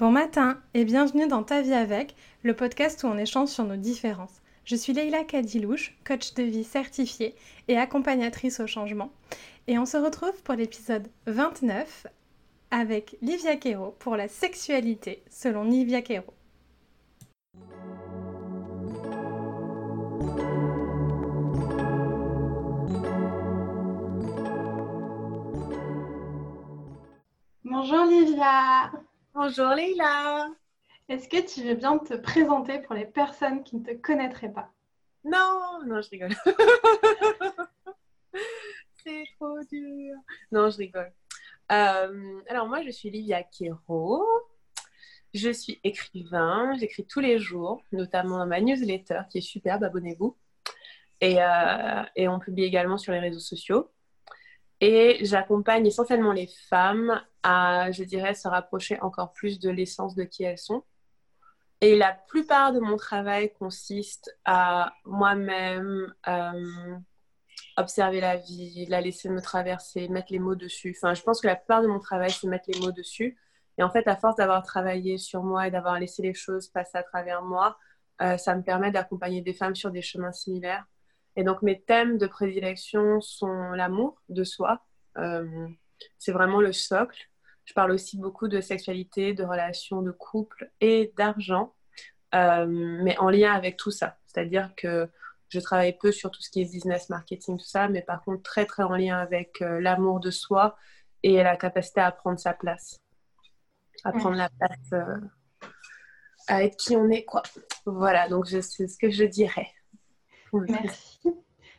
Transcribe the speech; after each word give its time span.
Bon 0.00 0.10
matin 0.10 0.58
et 0.72 0.86
bienvenue 0.86 1.28
dans 1.28 1.42
Ta 1.42 1.60
vie 1.60 1.74
avec, 1.74 2.16
le 2.42 2.56
podcast 2.56 3.04
où 3.04 3.06
on 3.06 3.18
échange 3.18 3.50
sur 3.50 3.64
nos 3.64 3.76
différences. 3.76 4.40
Je 4.64 4.74
suis 4.74 4.94
Leïla 4.94 5.24
Kadilouche, 5.24 5.94
coach 6.06 6.32
de 6.32 6.42
vie 6.42 6.64
certifiée 6.64 7.34
et 7.68 7.76
accompagnatrice 7.76 8.60
au 8.60 8.66
changement. 8.66 9.12
Et 9.66 9.78
on 9.78 9.84
se 9.84 9.98
retrouve 9.98 10.42
pour 10.42 10.54
l'épisode 10.54 11.06
29 11.26 12.06
avec 12.70 13.18
Livia 13.20 13.56
Quero 13.56 13.94
pour 13.98 14.16
la 14.16 14.26
sexualité 14.26 15.22
selon 15.28 15.64
Livia 15.64 16.00
Quero. 16.00 16.32
Bonjour 27.64 28.06
Livia 28.06 28.90
Bonjour 29.42 29.68
Leïla. 29.68 30.48
Est-ce 31.08 31.26
que 31.26 31.40
tu 31.40 31.66
veux 31.66 31.74
bien 31.74 31.96
te 31.96 32.12
présenter 32.12 32.78
pour 32.78 32.94
les 32.94 33.06
personnes 33.06 33.64
qui 33.64 33.76
ne 33.76 33.82
te 33.82 33.94
connaîtraient 33.94 34.52
pas? 34.52 34.70
Non, 35.24 35.78
non, 35.86 36.02
je 36.02 36.10
rigole. 36.10 36.34
C'est 39.02 39.24
trop 39.36 39.58
dur. 39.72 40.14
Non, 40.52 40.68
je 40.68 40.76
rigole. 40.76 41.10
Euh, 41.72 42.40
alors 42.50 42.68
moi, 42.68 42.82
je 42.82 42.90
suis 42.90 43.08
Livia 43.08 43.42
Quero. 43.42 44.26
Je 45.32 45.50
suis 45.50 45.80
écrivain. 45.84 46.74
J'écris 46.78 47.06
tous 47.06 47.20
les 47.20 47.38
jours, 47.38 47.82
notamment 47.92 48.36
dans 48.36 48.46
ma 48.46 48.60
newsletter 48.60 49.22
qui 49.30 49.38
est 49.38 49.40
superbe. 49.40 49.84
Abonnez-vous. 49.84 50.36
Et, 51.22 51.42
euh, 51.42 52.02
et 52.14 52.28
on 52.28 52.40
publie 52.40 52.64
également 52.64 52.98
sur 52.98 53.14
les 53.14 53.20
réseaux 53.20 53.40
sociaux. 53.40 53.90
Et 54.80 55.18
j'accompagne 55.22 55.86
essentiellement 55.86 56.32
les 56.32 56.48
femmes 56.68 57.20
à, 57.42 57.90
je 57.92 58.02
dirais, 58.02 58.34
se 58.34 58.48
rapprocher 58.48 59.00
encore 59.02 59.32
plus 59.32 59.58
de 59.58 59.70
l'essence 59.70 60.14
de 60.14 60.24
qui 60.24 60.44
elles 60.44 60.58
sont. 60.58 60.84
Et 61.82 61.96
la 61.96 62.12
plupart 62.12 62.72
de 62.72 62.80
mon 62.80 62.96
travail 62.96 63.52
consiste 63.54 64.36
à 64.44 64.92
moi-même 65.04 66.12
euh, 66.28 66.96
observer 67.76 68.20
la 68.20 68.36
vie, 68.36 68.86
la 68.86 69.00
laisser 69.00 69.28
me 69.28 69.40
traverser, 69.40 70.08
mettre 70.08 70.32
les 70.32 70.38
mots 70.38 70.54
dessus. 70.54 70.94
Enfin, 70.96 71.14
je 71.14 71.22
pense 71.22 71.40
que 71.40 71.46
la 71.46 71.56
plupart 71.56 71.82
de 71.82 71.86
mon 71.86 71.98
travail, 71.98 72.30
c'est 72.30 72.46
mettre 72.46 72.70
les 72.72 72.80
mots 72.80 72.92
dessus. 72.92 73.38
Et 73.78 73.82
en 73.82 73.90
fait, 73.90 74.06
à 74.08 74.16
force 74.16 74.36
d'avoir 74.36 74.62
travaillé 74.62 75.16
sur 75.16 75.42
moi 75.42 75.66
et 75.66 75.70
d'avoir 75.70 75.98
laissé 75.98 76.22
les 76.22 76.34
choses 76.34 76.68
passer 76.68 76.98
à 76.98 77.02
travers 77.02 77.42
moi, 77.42 77.78
euh, 78.20 78.36
ça 78.36 78.54
me 78.54 78.62
permet 78.62 78.90
d'accompagner 78.90 79.40
des 79.40 79.54
femmes 79.54 79.74
sur 79.74 79.90
des 79.90 80.02
chemins 80.02 80.32
similaires 80.32 80.84
et 81.40 81.42
donc, 81.42 81.62
mes 81.62 81.80
thèmes 81.80 82.18
de 82.18 82.26
prédilection 82.26 83.22
sont 83.22 83.70
l'amour 83.70 84.20
de 84.28 84.44
soi. 84.44 84.84
Euh, 85.16 85.68
c'est 86.18 86.32
vraiment 86.32 86.60
le 86.60 86.70
socle. 86.70 87.30
Je 87.64 87.72
parle 87.72 87.92
aussi 87.92 88.18
beaucoup 88.18 88.46
de 88.46 88.60
sexualité, 88.60 89.32
de 89.32 89.42
relations 89.42 90.02
de 90.02 90.10
couple 90.10 90.70
et 90.82 91.14
d'argent, 91.16 91.74
euh, 92.34 92.66
mais 92.68 93.16
en 93.16 93.30
lien 93.30 93.54
avec 93.54 93.78
tout 93.78 93.90
ça. 93.90 94.18
C'est-à-dire 94.26 94.74
que 94.76 95.08
je 95.48 95.60
travaille 95.60 95.96
peu 95.96 96.12
sur 96.12 96.30
tout 96.30 96.42
ce 96.42 96.50
qui 96.50 96.60
est 96.60 96.70
business, 96.70 97.08
marketing, 97.08 97.56
tout 97.56 97.64
ça, 97.64 97.88
mais 97.88 98.02
par 98.02 98.22
contre 98.22 98.42
très 98.42 98.66
très 98.66 98.82
en 98.82 98.94
lien 98.94 99.16
avec 99.16 99.62
euh, 99.62 99.80
l'amour 99.80 100.20
de 100.20 100.30
soi 100.30 100.76
et 101.22 101.42
la 101.42 101.56
capacité 101.56 102.02
à 102.02 102.12
prendre 102.12 102.38
sa 102.38 102.52
place. 102.52 102.98
À 104.04 104.12
prendre 104.12 104.36
la 104.36 104.50
place, 104.50 105.24
à 106.48 106.64
être 106.64 106.76
qui 106.76 106.96
on 106.96 107.08
est, 107.08 107.24
quoi. 107.24 107.42
Voilà, 107.86 108.28
donc 108.28 108.46
c'est 108.46 108.60
ce 108.62 108.98
que 108.98 109.10
je 109.10 109.24
dirais. 109.24 109.68
Merci. 110.52 111.20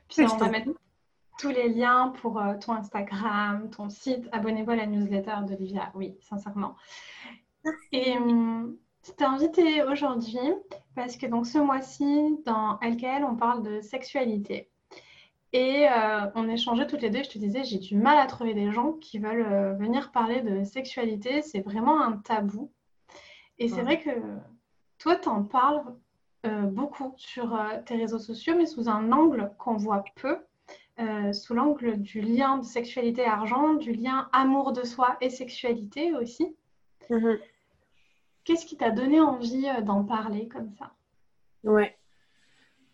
Puis 0.10 0.26
on 0.26 0.38
va 0.38 0.50
mettre 0.50 0.72
tous 1.40 1.50
les 1.50 1.70
liens 1.70 2.14
pour 2.22 2.40
euh, 2.40 2.56
ton 2.64 2.74
Instagram, 2.74 3.70
ton 3.70 3.90
site. 3.90 4.28
Abonnez-vous 4.32 4.72
à 4.72 4.76
la 4.76 4.86
newsletter 4.86 5.36
d'Olivia. 5.48 5.92
Oui, 5.96 6.16
sincèrement. 6.22 6.76
Et 7.92 8.18
hum, 8.18 8.78
je 9.06 9.12
t'ai 9.12 9.24
invitée 9.24 9.84
aujourd'hui 9.84 10.40
parce 10.96 11.18
que 11.18 11.26
donc 11.26 11.48
ce 11.48 11.58
mois-ci, 11.58 12.38
dans 12.46 12.78
LKL, 12.82 13.24
on 13.24 13.36
parle 13.36 13.64
de 13.64 13.82
sexualité. 13.82 14.70
Et 15.54 15.88
euh, 15.90 16.28
on 16.36 16.48
échangeait 16.48 16.88
toutes 16.88 17.02
les 17.02 17.10
deux. 17.10 17.24
Je 17.24 17.30
te 17.30 17.38
disais, 17.38 17.64
j'ai 17.64 17.80
du 17.80 17.96
mal 17.96 18.18
à 18.18 18.26
trouver 18.26 18.54
des 18.54 18.72
gens 18.72 18.94
qui 18.94 19.20
veulent 19.20 19.46
euh, 19.52 19.74
venir 19.74 20.12
parler 20.12 20.42
de 20.42 20.64
sexualité. 20.64 21.42
C'est 21.42 21.62
vraiment 21.62 22.02
un 22.02 22.18
tabou. 22.18 22.72
Et 23.58 23.68
c'est 23.68 23.82
vrai 23.82 24.00
que 24.00 24.10
toi, 24.98 25.16
tu 25.16 25.30
en 25.30 25.44
parles 25.44 25.84
euh, 26.46 26.62
beaucoup 26.64 27.14
sur 27.18 27.54
euh, 27.54 27.78
tes 27.86 27.96
réseaux 27.96 28.20
sociaux, 28.20 28.56
mais 28.58 28.66
sous 28.66 28.90
un 28.90 29.12
angle 29.12 29.52
qu'on 29.60 29.76
voit 29.76 30.04
peu, 30.16 30.38
euh, 31.00 31.34
sous 31.34 31.54
l'angle 31.54 31.98
du 32.02 32.22
lien 32.22 32.58
de 32.58 32.66
sexualité-argent, 32.66 33.76
du 33.76 33.94
lien 33.94 34.28
amour 34.34 34.74
de 34.74 34.84
soi 34.84 35.18
et 35.22 35.30
sexualité 35.30 36.14
aussi. 36.16 36.56
Mhm. 37.10 37.38
Qu'est-ce 38.44 38.66
qui 38.66 38.76
t'a 38.76 38.90
donné 38.90 39.22
envie 39.22 39.68
d'en 39.84 40.04
parler 40.04 40.48
comme 40.48 40.72
ça? 40.80 40.92
Ouais. 41.64 41.96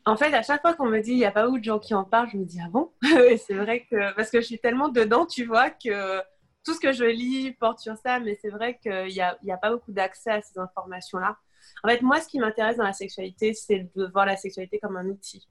En 0.05 0.17
fait, 0.17 0.33
à 0.33 0.41
chaque 0.41 0.61
fois 0.61 0.73
qu'on 0.73 0.87
me 0.87 0.99
dit 0.99 1.11
il 1.11 1.17
n'y 1.17 1.25
a 1.25 1.31
pas 1.31 1.45
beaucoup 1.45 1.59
de 1.59 1.63
gens 1.63 1.79
qui 1.79 1.93
en 1.93 2.03
parlent, 2.03 2.29
je 2.29 2.37
me 2.37 2.45
dis 2.45 2.59
ah 2.61 2.69
bon? 2.69 2.91
C'est 3.47 3.53
vrai 3.53 3.85
que 3.89 4.13
parce 4.15 4.29
que 4.29 4.41
je 4.41 4.45
suis 4.45 4.59
tellement 4.59 4.89
dedans, 4.89 5.25
tu 5.25 5.45
vois, 5.45 5.69
que 5.69 6.21
tout 6.65 6.73
ce 6.73 6.81
que 6.81 6.91
je 6.91 7.05
lis 7.05 7.53
porte 7.53 7.79
sur 7.79 7.95
ça, 7.95 8.19
mais 8.19 8.37
c'est 8.41 8.49
vrai 8.49 8.77
qu'il 8.77 9.07
n'y 9.07 9.21
a, 9.21 9.37
a, 9.49 9.57
pas 9.57 9.71
beaucoup 9.71 9.93
d'accès 9.93 10.31
à 10.31 10.41
ces 10.41 10.59
informations-là. 10.59 11.37
En 11.83 11.89
fait, 11.89 12.01
moi, 12.01 12.19
ce 12.21 12.27
qui 12.27 12.39
m'intéresse 12.39 12.77
dans 12.77 12.83
la 12.83 12.93
sexualité, 12.93 13.53
c'est 13.53 13.89
de 13.95 14.05
voir 14.07 14.25
la 14.25 14.37
sexualité 14.37 14.79
comme 14.79 14.97
un 14.97 15.07
outil. 15.07 15.47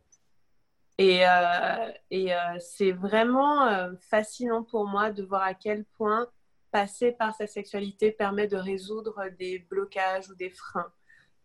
Et, 0.99 1.27
euh, 1.27 1.93
euh, 2.13 2.59
c'est 2.59 2.93
vraiment 2.93 3.67
euh, 3.67 3.93
fascinant 4.01 4.63
pour 4.63 4.87
moi 4.87 5.11
de 5.11 5.23
voir 5.23 5.43
à 5.43 5.55
quel 5.55 5.85
point 5.97 6.27
passer 6.73 7.13
par 7.13 7.35
sa 7.35 7.47
sexualité 7.47 8.13
permet 8.13 8.49
de 8.49 8.57
résoudre 8.57 9.29
des 9.39 9.59
blocages 9.59 10.29
ou 10.31 10.35
des 10.35 10.51
freins. 10.51 10.91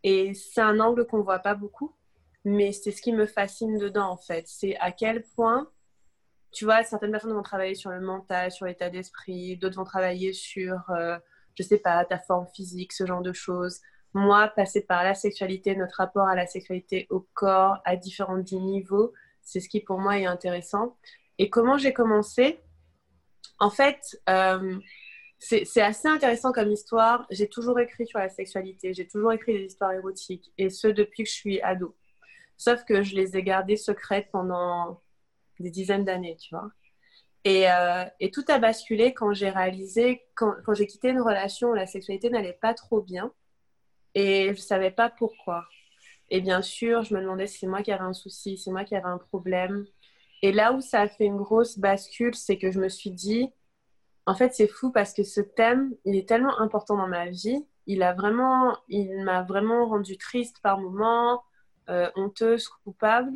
Et 0.04 0.34
c'est 0.34 0.62
un 0.62 0.80
angle 0.80 1.06
qu'on 1.06 1.20
ne 1.20 1.24
voit 1.24 1.40
pas 1.40 1.54
beaucoup, 1.54 1.96
mais 2.46 2.72
c'est 2.72 2.92
ce 2.92 3.02
qui 3.02 3.14
me 3.14 3.26
fascine 3.26 3.78
dedans, 3.78 4.10
en 4.10 4.18
fait. 4.18 4.48
C'est 4.48 4.78
à 4.78 4.92
quel 4.92 5.24
point, 5.36 5.70
tu 6.52 6.66
vois, 6.66 6.84
certaines 6.84 7.12
personnes 7.12 7.34
vont 7.34 7.44
travailler 7.44 7.76
sur 7.76 7.92
le 7.92 8.02
mental, 8.02 8.52
sur 8.52 8.66
l'état 8.66 8.90
d'esprit, 8.90 9.58
d'autres 9.58 9.76
vont 9.76 9.84
travailler 9.84 10.34
sur, 10.34 10.80
je 11.56 11.64
sais 11.64 11.78
pas, 11.78 12.04
ta 12.06 12.18
forme 12.18 12.48
physique, 12.56 12.94
ce 12.94 13.06
genre 13.06 13.22
de 13.22 13.34
choses 13.34 13.80
moi, 14.14 14.50
passer 14.50 14.82
par 14.82 15.04
la 15.04 15.16
sexualité, 15.16 15.76
notre 15.76 15.98
rapport 15.98 16.28
à 16.28 16.36
la 16.36 16.46
sexualité, 16.46 17.08
au 17.10 17.22
corps, 17.34 17.78
à 17.86 17.96
différents 17.96 18.38
niveaux, 18.38 19.14
c'est 19.42 19.60
ce 19.60 19.70
qui 19.70 19.80
pour 19.80 20.00
moi 20.00 20.20
est 20.20 20.26
intéressant. 20.26 20.98
Et 21.38 21.50
comment 21.50 21.78
j'ai 21.78 21.94
commencé? 21.94 22.60
En 23.60 23.70
fait, 23.70 24.20
euh, 24.30 24.80
c'est 25.40 25.82
assez 25.82 26.08
intéressant 26.08 26.52
comme 26.52 26.72
histoire. 26.72 27.26
J'ai 27.32 27.48
toujours 27.48 27.80
écrit 27.80 28.06
sur 28.06 28.20
la 28.20 28.30
sexualité, 28.30 28.94
j'ai 28.94 29.08
toujours 29.08 29.32
écrit 29.32 29.54
des 29.54 29.66
histoires 29.66 29.94
érotiques, 29.94 30.52
et 30.58 30.70
ce 30.70 30.88
depuis 30.88 31.24
que 31.24 31.30
je 31.30 31.36
suis 31.36 31.62
ado. 31.62 31.96
Sauf 32.58 32.84
que 32.84 33.02
je 33.02 33.16
les 33.16 33.38
ai 33.38 33.44
gardées 33.44 33.78
secrètes 33.78 34.30
pendant 34.32 35.02
des 35.60 35.72
dizaines 35.72 36.06
d'années, 36.06 36.38
tu 36.38 36.54
vois. 36.54 36.70
Et, 37.44 37.72
euh, 37.72 38.06
tout 38.32 38.46
a 38.50 38.60
basculé 38.60 39.14
quand 39.14 39.34
j'ai 39.34 39.50
réalisé, 39.50 40.24
quand 40.36 40.74
j'ai 40.74 40.86
quitté 40.86 41.10
une 41.10 41.22
relation 41.22 41.70
où 41.70 41.74
la 41.74 41.88
sexualité 41.88 42.30
n'allait 42.30 42.58
pas 42.62 42.74
trop 42.76 43.02
bien 43.02 43.34
et 44.16 44.46
je 44.48 44.52
ne 44.52 44.56
savais 44.56 44.92
pas 44.92 45.10
pourquoi. 45.10 45.66
Et 46.30 46.42
bien 46.42 46.62
sûr, 46.62 47.04
je 47.04 47.14
me 47.14 47.22
demandais 47.22 47.48
si 47.48 47.60
c'est 47.60 47.68
moi 47.68 47.84
qui 47.84 47.92
avais 47.92 48.04
un 48.04 48.14
souci, 48.14 48.58
si 48.58 48.64
c'est 48.66 48.72
moi 48.72 48.86
qui 48.86 48.96
avais 48.96 49.08
un 49.08 49.18
problème. 49.18 49.86
Et 50.42 50.52
là 50.52 50.74
où 50.74 50.82
ça 50.82 51.02
a 51.02 51.08
fait 51.08 51.26
une 51.26 51.38
grosse 51.38 51.78
bascule, 51.78 52.36
c'est 52.36 52.58
que 52.58 52.72
je 52.72 52.80
me 52.80 52.90
suis 52.90 53.12
dit, 53.12 53.50
en 54.26 54.36
fait, 54.36 54.54
c'est 54.54 54.68
fou 54.68 54.92
parce 54.92 55.14
que 55.14 55.24
ce 55.24 55.42
thème, 55.42 55.94
il 56.06 56.16
est 56.16 56.28
tellement 56.28 56.60
important 56.60 56.98
dans 56.98 57.08
ma 57.08 57.28
vie. 57.30 57.66
Il 57.88 58.04
a 58.04 58.14
vraiment, 58.14 58.78
m'a 58.90 59.44
vraiment 59.44 59.88
rendu 59.88 60.18
triste 60.18 60.62
par 60.62 60.80
moments, 60.80 61.44
euh, 61.90 62.10
honteuse, 62.16 62.68
coupable. 62.68 63.32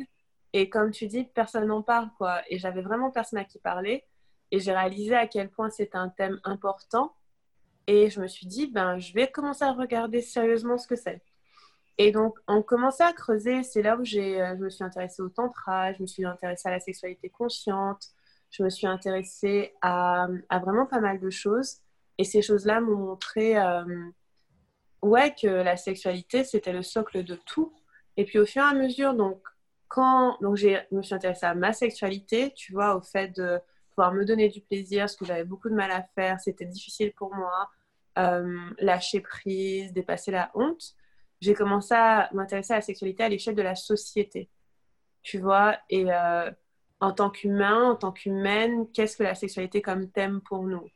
Et 0.52 0.70
comme 0.70 0.90
tu 0.90 1.06
dis, 1.06 1.24
personne 1.24 1.66
n'en 1.66 1.82
parle, 1.82 2.08
quoi. 2.18 2.42
Et 2.48 2.58
j'avais 2.58 2.82
vraiment 2.82 3.10
personne 3.10 3.38
à 3.38 3.44
qui 3.44 3.58
parler. 3.58 4.04
Et 4.52 4.60
j'ai 4.60 4.72
réalisé 4.72 5.14
à 5.14 5.26
quel 5.26 5.50
point 5.50 5.70
c'est 5.70 5.94
un 5.94 6.08
thème 6.08 6.40
important 6.44 7.15
et 7.86 8.10
je 8.10 8.20
me 8.20 8.26
suis 8.26 8.46
dit, 8.46 8.66
ben, 8.66 8.98
je 8.98 9.12
vais 9.14 9.30
commencer 9.30 9.64
à 9.64 9.72
regarder 9.72 10.20
sérieusement 10.20 10.78
ce 10.78 10.86
que 10.86 10.96
c'est. 10.96 11.22
Et 11.98 12.12
donc, 12.12 12.38
on 12.46 12.62
commençait 12.62 13.04
à 13.04 13.12
creuser. 13.12 13.62
C'est 13.62 13.82
là 13.82 13.96
où 13.96 14.04
j'ai, 14.04 14.40
euh, 14.40 14.54
je 14.56 14.64
me 14.64 14.70
suis 14.70 14.84
intéressée 14.84 15.22
au 15.22 15.28
tantra, 15.28 15.92
je 15.94 16.02
me 16.02 16.06
suis 16.06 16.24
intéressée 16.24 16.68
à 16.68 16.72
la 16.72 16.80
sexualité 16.80 17.30
consciente, 17.30 18.08
je 18.50 18.62
me 18.62 18.70
suis 18.70 18.86
intéressée 18.86 19.74
à, 19.82 20.28
à 20.48 20.58
vraiment 20.58 20.86
pas 20.86 21.00
mal 21.00 21.20
de 21.20 21.30
choses. 21.30 21.78
Et 22.18 22.24
ces 22.24 22.42
choses-là 22.42 22.80
m'ont 22.80 22.96
montré 22.96 23.58
euh, 23.58 23.84
ouais, 25.02 25.34
que 25.34 25.46
la 25.46 25.76
sexualité, 25.76 26.44
c'était 26.44 26.72
le 26.72 26.82
socle 26.82 27.24
de 27.24 27.36
tout. 27.36 27.72
Et 28.16 28.24
puis, 28.24 28.38
au 28.38 28.46
fur 28.46 28.62
et 28.62 28.66
à 28.66 28.74
mesure, 28.74 29.14
donc, 29.14 29.40
quand 29.88 30.36
donc 30.40 30.56
je 30.56 30.68
me 30.90 31.02
suis 31.02 31.14
intéressée 31.14 31.46
à 31.46 31.54
ma 31.54 31.72
sexualité, 31.72 32.52
tu 32.54 32.72
vois, 32.72 32.96
au 32.96 33.00
fait 33.02 33.28
de 33.28 33.60
pouvoir 33.94 34.12
me 34.12 34.24
donner 34.24 34.48
du 34.48 34.60
plaisir, 34.60 35.02
parce 35.02 35.16
que 35.16 35.24
j'avais 35.24 35.44
beaucoup 35.44 35.68
de 35.70 35.74
mal 35.74 35.90
à 35.90 36.02
faire, 36.14 36.40
c'était 36.40 36.64
difficile 36.64 37.12
pour 37.12 37.34
moi, 37.34 37.70
euh, 38.18 38.70
lâcher 38.78 39.20
prise, 39.20 39.92
dépasser 39.92 40.30
la 40.30 40.50
honte, 40.54 40.94
j'ai 41.40 41.54
commencé 41.54 41.94
à 41.94 42.30
m'intéresser 42.32 42.72
à 42.72 42.76
la 42.76 42.82
sexualité 42.82 43.24
à 43.24 43.28
l'échelle 43.28 43.54
de 43.54 43.62
la 43.62 43.74
société. 43.74 44.48
Tu 45.22 45.38
vois, 45.38 45.76
et 45.90 46.12
euh, 46.12 46.50
en 47.00 47.12
tant 47.12 47.30
qu'humain, 47.30 47.90
en 47.90 47.96
tant 47.96 48.12
qu'humaine, 48.12 48.90
qu'est-ce 48.92 49.16
que 49.16 49.22
la 49.22 49.34
sexualité 49.34 49.82
comme 49.82 50.10
thème 50.10 50.40
pour 50.40 50.62
nous? 50.62 50.88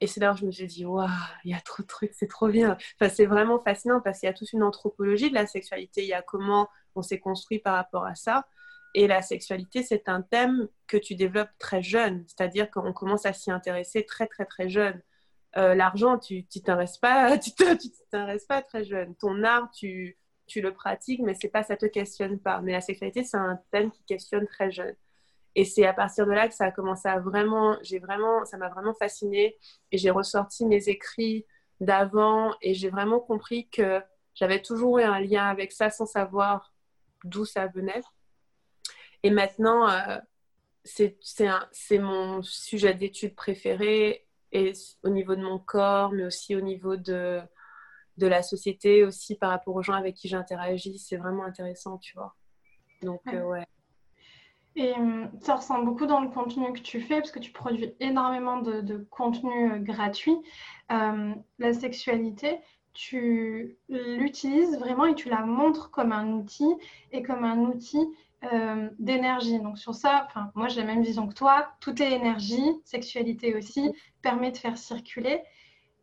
Et 0.00 0.06
c'est 0.06 0.20
là 0.20 0.32
où 0.32 0.36
je 0.36 0.46
me 0.46 0.50
suis 0.50 0.66
dit, 0.66 0.84
waouh, 0.84 1.08
il 1.44 1.52
y 1.52 1.54
a 1.54 1.60
trop 1.60 1.82
de 1.82 1.86
trucs, 1.86 2.12
c'est 2.14 2.26
trop 2.26 2.48
bien. 2.48 2.76
Enfin, 3.00 3.08
c'est 3.08 3.26
vraiment 3.26 3.62
fascinant 3.62 4.00
parce 4.00 4.18
qu'il 4.18 4.26
y 4.26 4.30
a 4.30 4.34
toute 4.34 4.52
une 4.52 4.64
anthropologie 4.64 5.30
de 5.30 5.34
la 5.34 5.46
sexualité. 5.46 6.02
Il 6.02 6.08
y 6.08 6.12
a 6.12 6.22
comment 6.22 6.68
on 6.96 7.02
s'est 7.02 7.20
construit 7.20 7.60
par 7.60 7.76
rapport 7.76 8.04
à 8.04 8.14
ça. 8.14 8.46
Et 8.94 9.06
la 9.06 9.22
sexualité, 9.22 9.82
c'est 9.82 10.08
un 10.08 10.22
thème 10.22 10.68
que 10.86 10.96
tu 10.96 11.14
développes 11.14 11.52
très 11.58 11.82
jeune, 11.82 12.24
c'est-à-dire 12.26 12.70
qu'on 12.70 12.92
commence 12.92 13.26
à 13.26 13.32
s'y 13.32 13.50
intéresser 13.50 14.04
très, 14.04 14.26
très, 14.26 14.44
très 14.44 14.68
jeune. 14.68 15.00
Euh, 15.56 15.74
l'argent, 15.74 16.18
tu 16.18 16.44
t'intéresses 16.44 16.98
pas, 16.98 17.38
tu 17.38 17.52
t'intéresses 17.52 18.46
pas 18.46 18.62
très 18.62 18.84
jeune. 18.84 19.14
Ton 19.16 19.42
art, 19.42 19.70
tu, 19.70 20.16
tu 20.46 20.60
le 20.60 20.72
pratiques, 20.72 21.20
mais 21.20 21.34
c'est 21.34 21.48
pas, 21.48 21.62
ça 21.62 21.76
te 21.76 21.86
questionne 21.86 22.38
pas. 22.38 22.60
Mais 22.60 22.72
la 22.72 22.80
sexualité, 22.80 23.24
c'est 23.24 23.36
un 23.36 23.60
thème 23.70 23.90
qui 23.90 24.04
questionne 24.04 24.46
très 24.46 24.70
jeune. 24.70 24.94
Et 25.54 25.64
c'est 25.64 25.84
à 25.84 25.92
partir 25.92 26.26
de 26.26 26.32
là 26.32 26.48
que 26.48 26.54
ça 26.54 26.64
a 26.66 26.70
commencé 26.70 27.08
à 27.08 27.20
vraiment, 27.20 27.76
j'ai 27.82 27.98
vraiment, 27.98 28.44
ça 28.46 28.56
m'a 28.56 28.70
vraiment 28.70 28.94
fascinée. 28.94 29.58
Et 29.90 29.98
j'ai 29.98 30.10
ressorti 30.10 30.64
mes 30.64 30.88
écrits 30.88 31.46
d'avant 31.80 32.54
et 32.62 32.74
j'ai 32.74 32.88
vraiment 32.88 33.20
compris 33.20 33.68
que 33.68 34.00
j'avais 34.34 34.62
toujours 34.62 34.98
eu 34.98 35.02
un 35.02 35.20
lien 35.20 35.44
avec 35.44 35.72
ça 35.72 35.90
sans 35.90 36.06
savoir 36.06 36.72
d'où 37.24 37.44
ça 37.44 37.66
venait. 37.66 38.00
Et 39.22 39.30
maintenant, 39.30 39.88
euh, 39.88 40.18
c'est 40.84 41.98
mon 41.98 42.42
sujet 42.42 42.94
d'étude 42.94 43.34
préféré 43.34 44.26
et 44.52 44.72
au 45.02 45.08
niveau 45.08 45.34
de 45.34 45.42
mon 45.42 45.58
corps, 45.58 46.12
mais 46.12 46.24
aussi 46.24 46.54
au 46.54 46.60
niveau 46.60 46.96
de, 46.96 47.40
de 48.18 48.26
la 48.26 48.42
société, 48.42 49.04
aussi 49.04 49.36
par 49.36 49.50
rapport 49.50 49.74
aux 49.74 49.82
gens 49.82 49.94
avec 49.94 50.14
qui 50.14 50.28
j'interagis. 50.28 50.98
C'est 50.98 51.16
vraiment 51.16 51.44
intéressant, 51.44 51.98
tu 51.98 52.14
vois. 52.16 52.34
Donc, 53.02 53.22
ouais. 53.26 53.60
Euh, 53.60 53.64
et 54.74 54.94
euh, 54.98 55.26
ça 55.40 55.56
ressent 55.56 55.82
beaucoup 55.82 56.06
dans 56.06 56.20
le 56.20 56.30
contenu 56.30 56.72
que 56.72 56.80
tu 56.80 57.00
fais, 57.00 57.16
parce 57.16 57.30
que 57.30 57.38
tu 57.38 57.52
produis 57.52 57.94
énormément 58.00 58.58
de, 58.58 59.06
contenu 59.10 59.80
gratuit. 59.80 60.36
la 60.88 61.72
sexualité, 61.72 62.60
tu 62.94 63.78
l'utilises 63.88 64.78
vraiment 64.78 65.06
et 65.06 65.14
tu 65.14 65.28
la 65.28 65.44
montres 65.44 65.90
comme 65.90 66.12
un 66.12 66.32
outil 66.32 66.74
et 67.10 67.22
comme 67.22 67.44
un 67.44 67.58
outil 67.60 68.06
euh, 68.52 68.88
d'énergie. 68.98 69.60
Donc 69.60 69.78
sur 69.78 69.94
ça, 69.94 70.26
moi 70.54 70.68
j'ai 70.68 70.80
la 70.80 70.86
même 70.86 71.02
vision 71.02 71.28
que 71.28 71.34
toi. 71.34 71.68
Tout 71.80 72.02
est 72.02 72.12
énergie, 72.12 72.72
sexualité 72.84 73.54
aussi, 73.54 73.92
permet 74.20 74.50
de 74.50 74.56
faire 74.56 74.76
circuler. 74.76 75.42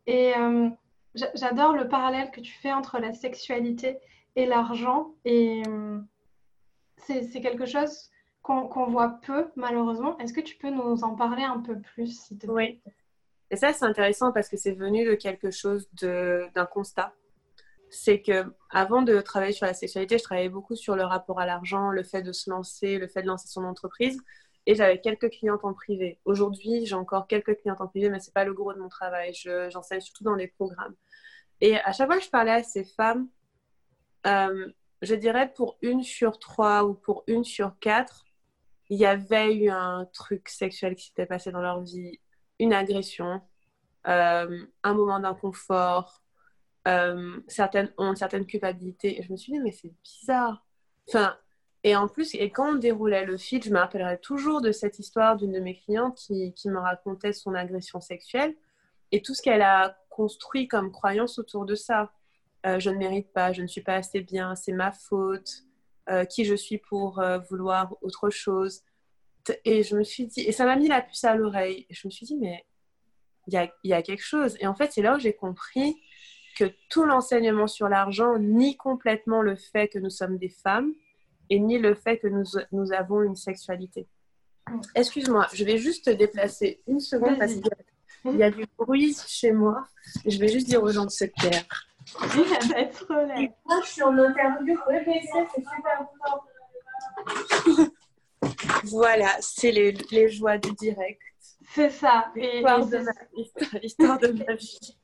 Et 0.06 0.34
euh, 0.36 0.70
j'adore 1.14 1.74
le 1.74 1.88
parallèle 1.88 2.30
que 2.30 2.40
tu 2.40 2.52
fais 2.52 2.72
entre 2.72 2.98
la 2.98 3.12
sexualité 3.12 3.98
et 4.36 4.46
l'argent. 4.46 5.14
Et 5.24 5.62
euh, 5.68 5.98
c'est 6.96 7.40
quelque 7.40 7.66
chose 7.66 8.10
qu'on 8.42 8.86
voit 8.86 9.20
peu, 9.22 9.48
malheureusement. 9.56 10.16
Est-ce 10.18 10.32
que 10.32 10.40
tu 10.40 10.56
peux 10.56 10.70
nous 10.70 11.04
en 11.04 11.14
parler 11.14 11.42
un 11.42 11.60
peu 11.60 11.78
plus, 11.78 12.20
s'il 12.20 12.38
te 12.38 12.46
plaît? 12.46 12.80
Oui. 12.84 12.92
Et 13.50 13.56
ça, 13.56 13.72
c'est 13.72 13.84
intéressant 13.84 14.32
parce 14.32 14.48
que 14.48 14.56
c'est 14.56 14.72
venu 14.72 15.04
de 15.04 15.14
quelque 15.14 15.50
chose 15.50 15.88
d'un 15.92 16.66
constat 16.66 17.12
c'est 17.90 18.22
que 18.22 18.44
avant 18.70 19.02
de 19.02 19.20
travailler 19.20 19.52
sur 19.52 19.66
la 19.66 19.74
sexualité, 19.74 20.18
je 20.18 20.22
travaillais 20.22 20.48
beaucoup 20.48 20.76
sur 20.76 20.96
le 20.96 21.02
rapport 21.02 21.40
à 21.40 21.46
l'argent, 21.46 21.90
le 21.90 22.02
fait 22.02 22.22
de 22.22 22.32
se 22.32 22.48
lancer, 22.48 22.98
le 22.98 23.08
fait 23.08 23.22
de 23.22 23.26
lancer 23.26 23.48
son 23.48 23.64
entreprise. 23.64 24.20
Et 24.66 24.74
j'avais 24.74 25.00
quelques 25.00 25.30
clientes 25.30 25.64
en 25.64 25.72
privé. 25.72 26.20
Aujourd'hui, 26.24 26.86
j'ai 26.86 26.94
encore 26.94 27.26
quelques 27.26 27.58
clientes 27.60 27.80
en 27.80 27.88
privé, 27.88 28.10
mais 28.10 28.20
ce 28.20 28.28
n'est 28.28 28.32
pas 28.32 28.44
le 28.44 28.54
gros 28.54 28.72
de 28.72 28.78
mon 28.78 28.88
travail. 28.88 29.32
J'enseigne 29.34 30.00
surtout 30.00 30.24
dans 30.24 30.34
les 30.34 30.48
programmes. 30.48 30.94
Et 31.60 31.76
à 31.76 31.92
chaque 31.92 32.06
fois 32.06 32.18
que 32.18 32.24
je 32.24 32.30
parlais 32.30 32.52
à 32.52 32.62
ces 32.62 32.84
femmes, 32.84 33.28
euh, 34.26 34.70
je 35.02 35.14
dirais 35.14 35.52
pour 35.54 35.78
une 35.82 36.02
sur 36.02 36.38
trois 36.38 36.84
ou 36.84 36.94
pour 36.94 37.24
une 37.26 37.44
sur 37.44 37.78
quatre, 37.80 38.24
il 38.88 38.98
y 38.98 39.06
avait 39.06 39.54
eu 39.54 39.70
un 39.70 40.06
truc 40.12 40.48
sexuel 40.48 40.94
qui 40.94 41.06
s'était 41.06 41.26
passé 41.26 41.52
dans 41.52 41.60
leur 41.60 41.80
vie, 41.80 42.20
une 42.58 42.72
agression, 42.72 43.40
euh, 44.06 44.64
un 44.82 44.94
moment 44.94 45.20
d'inconfort, 45.20 46.22
euh, 46.88 47.40
certaines 47.46 47.92
ont 47.98 48.10
une 48.10 48.16
certaine 48.16 48.46
culpabilité. 48.46 49.18
Et 49.18 49.22
je 49.22 49.32
me 49.32 49.36
suis 49.36 49.52
dit, 49.52 49.60
mais 49.60 49.72
c'est 49.72 49.92
bizarre. 50.02 50.64
Enfin, 51.08 51.36
et 51.82 51.96
en 51.96 52.08
plus, 52.08 52.34
et 52.34 52.50
quand 52.50 52.74
on 52.74 52.74
déroulait 52.74 53.24
le 53.24 53.36
fil, 53.36 53.62
je 53.62 53.70
me 53.70 53.78
rappellerai 53.78 54.18
toujours 54.18 54.60
de 54.60 54.72
cette 54.72 54.98
histoire 54.98 55.36
d'une 55.36 55.52
de 55.52 55.60
mes 55.60 55.76
clientes 55.76 56.16
qui, 56.16 56.52
qui, 56.54 56.68
me 56.68 56.78
racontait 56.78 57.32
son 57.32 57.54
agression 57.54 58.00
sexuelle 58.00 58.54
et 59.12 59.22
tout 59.22 59.34
ce 59.34 59.42
qu'elle 59.42 59.62
a 59.62 59.96
construit 60.10 60.68
comme 60.68 60.92
croyance 60.92 61.38
autour 61.38 61.64
de 61.64 61.74
ça. 61.74 62.12
Euh, 62.66 62.78
je 62.78 62.90
ne 62.90 62.96
mérite 62.96 63.32
pas, 63.32 63.52
je 63.52 63.62
ne 63.62 63.66
suis 63.66 63.80
pas 63.80 63.94
assez 63.94 64.20
bien, 64.20 64.54
c'est 64.54 64.72
ma 64.72 64.92
faute, 64.92 65.64
euh, 66.10 66.24
qui 66.24 66.44
je 66.44 66.54
suis 66.54 66.78
pour 66.78 67.22
vouloir 67.48 67.96
autre 68.02 68.30
chose? 68.30 68.82
Et 69.64 69.82
je 69.82 69.96
me 69.96 70.04
suis 70.04 70.26
dit, 70.26 70.42
et 70.42 70.52
ça 70.52 70.66
m'a 70.66 70.76
mis 70.76 70.86
la 70.86 71.00
puce 71.00 71.24
à 71.24 71.34
l'oreille. 71.34 71.86
Et 71.88 71.94
je 71.94 72.06
me 72.06 72.10
suis 72.10 72.26
dit, 72.26 72.36
mais 72.36 72.64
il 73.46 73.54
y 73.54 73.56
a, 73.56 73.72
y 73.84 73.94
a 73.94 74.02
quelque 74.02 74.22
chose. 74.22 74.56
Et 74.60 74.66
en 74.66 74.74
fait, 74.74 74.92
c'est 74.92 75.02
là 75.02 75.16
où 75.16 75.18
j'ai 75.18 75.34
compris 75.34 75.96
que 76.56 76.64
tout 76.88 77.04
l'enseignement 77.04 77.66
sur 77.66 77.88
l'argent 77.88 78.38
nie 78.38 78.76
complètement 78.76 79.42
le 79.42 79.56
fait 79.56 79.88
que 79.88 79.98
nous 79.98 80.10
sommes 80.10 80.38
des 80.38 80.48
femmes 80.48 80.92
et 81.48 81.58
ni 81.58 81.78
le 81.78 81.94
fait 81.94 82.18
que 82.18 82.28
nous, 82.28 82.44
nous 82.72 82.92
avons 82.92 83.22
une 83.22 83.36
sexualité. 83.36 84.06
Excuse-moi, 84.94 85.46
je 85.52 85.64
vais 85.64 85.78
juste 85.78 86.04
te 86.04 86.10
déplacer 86.10 86.80
une 86.86 87.00
seconde 87.00 87.38
parce 87.38 87.54
qu'il 87.54 88.36
y, 88.36 88.42
a 88.42 88.50
du 88.50 88.66
bruit 88.78 89.16
chez 89.26 89.52
moi. 89.52 89.84
Je 90.26 90.38
vais 90.38 90.48
juste 90.48 90.68
dire 90.68 90.82
aux 90.82 90.92
gens 90.92 91.06
de 91.06 91.10
se 91.10 91.24
taire. 91.24 91.66
Moi, 92.18 93.80
je 93.82 93.88
suis 93.88 94.02
en 94.02 94.16
interview. 94.16 94.78
c'est 94.88 95.60
super 95.60 96.08
voilà, 98.84 99.36
c'est 99.40 99.70
les, 99.70 99.92
les, 100.10 100.28
joies 100.28 100.58
du 100.58 100.72
direct. 100.72 101.20
C'est 101.74 101.90
ça. 101.90 102.32
L'histoire 102.34 102.86
de, 102.86 102.98
ma, 102.98 104.18
de 104.18 104.44
ma 104.44 104.54
vie. 104.54 104.99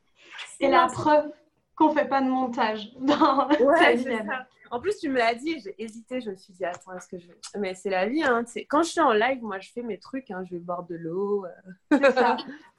C'est 0.58 0.68
la 0.68 0.86
preuve 0.86 1.30
qu'on 1.76 1.90
fait 1.90 2.08
pas 2.08 2.22
de 2.22 2.28
montage 2.28 2.92
dans 2.98 3.48
ouais, 3.48 3.96
ça. 3.98 4.46
En 4.70 4.80
plus, 4.80 4.98
tu 4.98 5.08
me 5.08 5.18
l'as 5.18 5.34
dit, 5.34 5.60
j'ai 5.60 5.74
hésité, 5.78 6.20
je 6.20 6.30
me 6.30 6.36
suis 6.36 6.52
dit, 6.52 6.64
attends, 6.64 6.92
est-ce 6.96 7.08
que 7.08 7.18
je. 7.18 7.28
Mais 7.58 7.74
c'est 7.74 7.90
la 7.90 8.08
vie, 8.08 8.22
hein. 8.22 8.44
Quand 8.68 8.82
je 8.82 8.90
suis 8.90 9.00
en 9.00 9.12
live, 9.12 9.42
moi, 9.42 9.58
je 9.60 9.70
fais 9.70 9.82
mes 9.82 9.98
trucs, 9.98 10.30
hein. 10.30 10.42
je 10.44 10.54
vais 10.54 10.60
boire 10.60 10.84
de 10.84 10.96
l'eau. 10.96 11.44
Euh. 11.44 12.36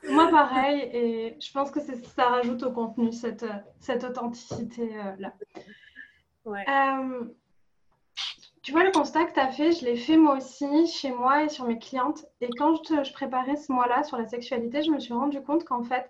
moi, 0.09 0.30
pareil, 0.30 0.81
et 0.94 1.38
je 1.39 1.51
pense 1.51 1.71
que 1.71 1.80
ça 1.80 2.25
rajoute 2.25 2.63
au 2.63 2.71
contenu 2.71 3.13
cette, 3.13 3.45
cette 3.80 4.04
authenticité-là. 4.04 5.33
Euh, 6.45 6.50
ouais. 6.50 6.65
Euh, 6.68 7.25
tu 8.63 8.74
vois, 8.74 8.83
le 8.83 8.92
constat 8.92 9.25
que 9.25 9.33
tu 9.33 9.39
as 9.39 9.51
fait, 9.51 9.71
je 9.71 9.86
l'ai 9.86 9.95
fait 9.95 10.18
moi 10.18 10.36
aussi 10.36 10.88
chez 10.88 11.12
moi 11.12 11.45
et 11.45 11.50
sur 11.50 11.65
mes 11.65 11.80
clientes. 11.80 12.25
Et 12.42 12.50
quand 12.57 12.75
je, 12.75 13.04
je 13.04 13.13
préparais 13.13 13.56
ce 13.56 13.71
mois-là 13.71 14.04
sur 14.04 14.18
la 14.18 14.27
sexualité, 14.27 14.83
je 14.83 14.92
me 14.92 15.00
suis 15.00 15.13
rendu 15.13 15.42
compte 15.42 15.63
qu'en 15.63 15.83
fait, 15.83 16.09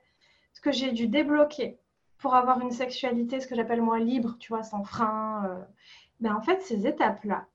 que 0.67 0.73
j'ai 0.73 0.91
dû 0.91 1.07
débloquer 1.07 1.79
pour 2.17 2.35
avoir 2.35 2.59
une 2.59 2.71
sexualité, 2.71 3.39
ce 3.39 3.47
que 3.47 3.55
j'appelle 3.55 3.81
moi 3.81 3.99
libre, 3.99 4.35
tu 4.37 4.49
vois, 4.49 4.63
sans 4.63 4.83
frein. 4.83 5.45
Euh, 5.45 5.63
ben 6.19 6.35
en 6.35 6.41
fait, 6.41 6.61
ces 6.61 6.85
étapes-là, 6.85 7.45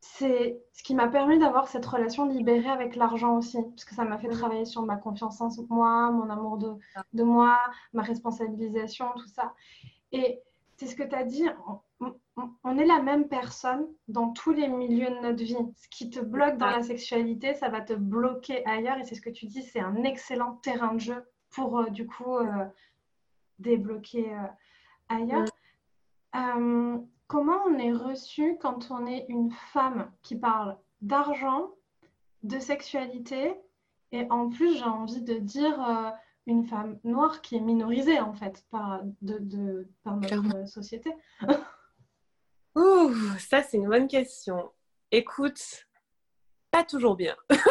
c'est 0.00 0.60
ce 0.72 0.82
qui 0.82 0.96
m'a 0.96 1.06
permis 1.06 1.38
d'avoir 1.38 1.68
cette 1.68 1.86
relation 1.86 2.26
libérée 2.26 2.70
avec 2.70 2.96
l'argent 2.96 3.36
aussi, 3.36 3.58
parce 3.62 3.84
que 3.84 3.94
ça 3.94 4.04
m'a 4.04 4.18
fait 4.18 4.28
travailler 4.28 4.64
sur 4.64 4.82
ma 4.82 4.96
confiance 4.96 5.40
en 5.40 5.50
moi, 5.68 6.10
mon 6.10 6.28
amour 6.28 6.58
de, 6.58 6.74
de 7.12 7.22
moi, 7.22 7.56
ma 7.92 8.02
responsabilisation, 8.02 9.06
tout 9.16 9.28
ça. 9.28 9.54
Et 10.10 10.40
c'est 10.76 10.86
ce 10.86 10.96
que 10.96 11.04
tu 11.04 11.14
as 11.14 11.24
dit, 11.24 11.46
on, 12.00 12.14
on, 12.64 12.78
est 12.78 12.86
la 12.86 13.00
même 13.00 13.28
personne 13.28 13.86
dans 14.08 14.30
tous 14.30 14.52
les 14.52 14.68
milieux 14.68 15.10
de 15.10 15.20
notre 15.20 15.44
vie. 15.44 15.56
Ce 15.76 15.88
qui 15.88 16.10
te 16.10 16.20
bloque 16.20 16.56
dans 16.56 16.70
la 16.70 16.82
sexualité, 16.82 17.54
ça 17.54 17.68
va 17.68 17.80
te 17.80 17.92
bloquer 17.92 18.66
ailleurs, 18.66 18.98
et 18.98 19.04
c'est 19.04 19.14
ce 19.14 19.20
que 19.20 19.30
tu 19.30 19.46
dis, 19.46 19.62
c'est 19.62 19.80
un 19.80 20.02
excellent 20.02 20.54
terrain 20.62 20.94
de 20.94 21.00
jeu 21.00 21.24
pour 21.50 21.78
euh, 21.78 21.90
du 21.90 22.06
coup 22.06 22.36
euh, 22.36 22.66
débloquer 23.58 24.32
euh, 24.32 24.46
ailleurs. 25.08 25.46
Comment 27.26 27.60
on 27.66 27.76
est 27.78 27.92
reçu 27.92 28.56
quand 28.58 28.90
on 28.90 29.06
est 29.06 29.26
une 29.28 29.50
femme 29.50 30.10
qui 30.22 30.34
parle 30.34 30.78
d'argent, 31.02 31.72
de 32.42 32.58
sexualité 32.58 33.54
et 34.12 34.26
en 34.30 34.48
plus 34.48 34.78
j'ai 34.78 34.84
envie 34.84 35.20
de 35.20 35.34
dire 35.34 36.14
une 36.46 36.64
femme 36.64 36.98
noire 37.04 37.42
qui 37.42 37.56
est 37.56 37.60
minorisée 37.60 38.18
en 38.18 38.32
fait 38.32 38.64
par, 38.70 39.02
de, 39.20 39.86
par 40.04 40.16
notre 40.16 40.66
société? 40.66 41.12
Ouh, 42.76 43.12
ça 43.38 43.62
c'est 43.62 43.76
une 43.76 43.88
bonne 43.88 44.08
question. 44.08 44.72
Écoute, 45.10 45.86
pas 46.70 46.84
toujours 46.84 47.14
bien. 47.14 47.36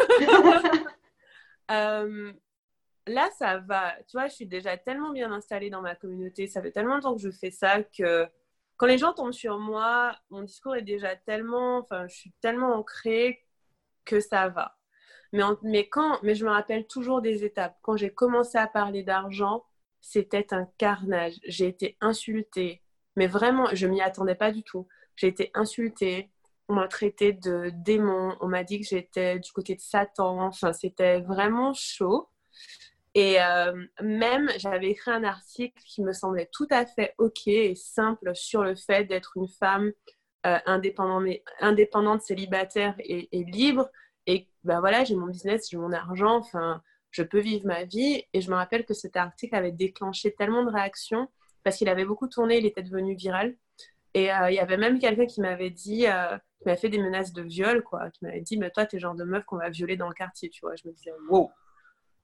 là, 3.08 3.28
ça 3.38 3.58
va. 3.58 3.94
Tu 4.08 4.16
vois, 4.16 4.28
je 4.28 4.34
suis 4.34 4.46
déjà 4.46 4.76
tellement 4.76 5.12
bien 5.12 5.32
installée 5.32 5.70
dans 5.70 5.82
ma 5.82 5.94
communauté. 5.94 6.46
Ça 6.46 6.62
fait 6.62 6.72
tellement 6.72 6.94
longtemps 6.96 7.14
que 7.14 7.20
je 7.22 7.30
fais 7.30 7.50
ça 7.50 7.82
que 7.82 8.26
quand 8.76 8.86
les 8.86 8.98
gens 8.98 9.12
tombent 9.12 9.32
sur 9.32 9.58
moi, 9.58 10.16
mon 10.30 10.42
discours 10.42 10.76
est 10.76 10.82
déjà 10.82 11.16
tellement. 11.16 11.78
Enfin, 11.78 12.06
je 12.08 12.14
suis 12.16 12.32
tellement 12.40 12.74
ancrée 12.74 13.44
que 14.04 14.20
ça 14.20 14.48
va. 14.48 14.78
Mais, 15.32 15.42
mais, 15.62 15.88
quand, 15.88 16.20
mais 16.22 16.34
je 16.34 16.44
me 16.44 16.50
rappelle 16.50 16.86
toujours 16.86 17.20
des 17.22 17.44
étapes. 17.44 17.76
Quand 17.82 17.96
j'ai 17.96 18.10
commencé 18.10 18.58
à 18.58 18.66
parler 18.66 19.02
d'argent, 19.02 19.64
c'était 20.00 20.54
un 20.54 20.66
carnage. 20.78 21.34
J'ai 21.44 21.68
été 21.68 21.96
insultée. 22.00 22.82
Mais 23.16 23.26
vraiment, 23.26 23.66
je 23.72 23.86
m'y 23.86 24.00
attendais 24.00 24.34
pas 24.36 24.52
du 24.52 24.62
tout. 24.62 24.86
J'ai 25.16 25.28
été 25.28 25.50
insultée. 25.54 26.30
On 26.68 26.74
m'a 26.74 26.88
traité 26.88 27.32
de 27.32 27.70
démon. 27.74 28.36
On 28.40 28.48
m'a 28.48 28.64
dit 28.64 28.80
que 28.80 28.86
j'étais 28.86 29.38
du 29.38 29.52
côté 29.52 29.74
de 29.74 29.80
Satan. 29.80 30.40
Enfin, 30.42 30.72
c'était 30.72 31.20
vraiment 31.20 31.74
chaud. 31.74 32.28
Et 33.18 33.42
euh, 33.42 33.72
même, 34.00 34.48
j'avais 34.58 34.90
écrit 34.90 35.10
un 35.10 35.24
article 35.24 35.82
qui 35.84 36.02
me 36.02 36.12
semblait 36.12 36.48
tout 36.52 36.68
à 36.70 36.86
fait 36.86 37.16
OK 37.18 37.48
et 37.48 37.74
simple 37.74 38.30
sur 38.36 38.62
le 38.62 38.76
fait 38.76 39.06
d'être 39.06 39.32
une 39.34 39.48
femme 39.48 39.90
euh, 40.46 40.58
indépendante, 40.66 42.22
célibataire 42.22 42.94
et, 43.00 43.28
libre. 43.32 43.90
Et 44.28 44.46
ben 44.62 44.78
voilà, 44.78 45.02
j'ai 45.02 45.16
mon 45.16 45.26
business, 45.26 45.68
j'ai 45.68 45.78
mon 45.78 45.90
argent, 45.90 46.36
enfin, 46.36 46.80
je 47.10 47.24
peux 47.24 47.40
vivre 47.40 47.66
ma 47.66 47.82
vie. 47.82 48.22
Et 48.32 48.40
je 48.40 48.52
me 48.52 48.54
rappelle 48.54 48.84
que 48.84 48.94
cet 48.94 49.16
article 49.16 49.56
avait 49.56 49.72
déclenché 49.72 50.32
tellement 50.32 50.64
de 50.64 50.70
réactions 50.70 51.26
parce 51.64 51.76
qu'il 51.76 51.88
avait 51.88 52.04
beaucoup 52.04 52.28
tourné, 52.28 52.58
il 52.58 52.66
était 52.66 52.84
devenu 52.84 53.16
viral. 53.16 53.56
Et 54.14 54.32
euh, 54.32 54.48
il 54.48 54.54
y 54.54 54.60
avait 54.60 54.76
même 54.76 55.00
quelqu'un 55.00 55.26
qui 55.26 55.40
m'avait 55.40 55.70
dit, 55.70 56.02
qui 56.02 56.66
m'avait 56.66 56.80
fait 56.80 56.88
des 56.88 57.02
menaces 57.02 57.32
de 57.32 57.42
viol, 57.42 57.82
quoi, 57.82 58.10
qui 58.10 58.24
m'avait 58.24 58.42
dit, 58.42 58.58
mais 58.58 58.70
toi, 58.70 58.86
t'es 58.86 58.98
le 58.98 59.00
genre 59.00 59.16
de 59.16 59.24
meuf 59.24 59.44
qu'on 59.44 59.56
va 59.56 59.70
violer 59.70 59.96
dans 59.96 60.08
le 60.08 60.14
quartier, 60.14 60.50
tu 60.50 60.60
vois. 60.60 60.76
Je 60.76 60.86
me 60.86 60.92
disais, 60.92 61.10
wow. 61.28 61.50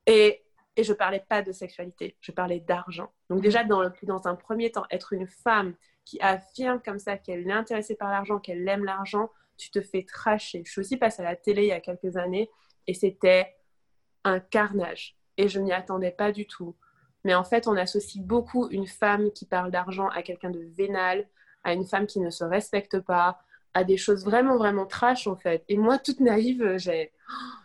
Et, 0.06 0.44
et 0.76 0.84
je 0.84 0.92
parlais 0.92 1.24
pas 1.28 1.42
de 1.42 1.52
sexualité, 1.52 2.16
je 2.20 2.32
parlais 2.32 2.60
d'argent. 2.60 3.12
Donc 3.30 3.40
déjà, 3.40 3.64
dans, 3.64 3.82
un 4.26 4.34
premier 4.34 4.72
temps, 4.72 4.84
être 4.90 5.12
une 5.12 5.26
femme 5.26 5.74
qui 6.04 6.20
affirme 6.20 6.80
comme 6.84 6.98
ça 6.98 7.16
qu'elle 7.16 7.48
est 7.48 7.52
intéressée 7.52 7.94
par 7.94 8.10
l'argent, 8.10 8.38
qu'elle 8.38 8.66
aime 8.68 8.84
l'argent, 8.84 9.30
tu 9.56 9.70
te 9.70 9.80
fais 9.80 10.02
tracher. 10.02 10.62
Je 10.66 10.72
suis 10.72 10.80
aussi 10.80 10.96
passée 10.96 11.22
à 11.22 11.26
la 11.26 11.36
télé 11.36 11.62
il 11.62 11.68
y 11.68 11.72
a 11.72 11.80
quelques 11.80 12.16
années 12.16 12.50
et 12.86 12.94
c'était 12.94 13.54
un 14.24 14.40
carnage. 14.40 15.16
Et 15.36 15.48
je 15.48 15.60
n'y 15.60 15.72
attendais 15.72 16.10
pas 16.10 16.32
du 16.32 16.46
tout. 16.46 16.76
Mais 17.24 17.34
en 17.34 17.44
fait, 17.44 17.66
on 17.66 17.76
associe 17.76 18.22
beaucoup 18.22 18.68
une 18.68 18.86
femme 18.86 19.30
qui 19.32 19.46
parle 19.46 19.70
d'argent 19.70 20.08
à 20.08 20.22
quelqu'un 20.22 20.50
de 20.50 20.60
vénal, 20.76 21.26
à 21.62 21.72
une 21.72 21.86
femme 21.86 22.06
qui 22.06 22.20
ne 22.20 22.30
se 22.30 22.44
respecte 22.44 22.98
pas, 23.00 23.40
à 23.74 23.84
des 23.84 23.96
choses 23.96 24.24
vraiment, 24.24 24.56
vraiment 24.56 24.86
trash 24.86 25.26
en 25.26 25.36
fait. 25.36 25.64
Et 25.68 25.76
moi, 25.76 25.98
toute 25.98 26.20
naïve, 26.20 26.76
j'ai... 26.76 27.12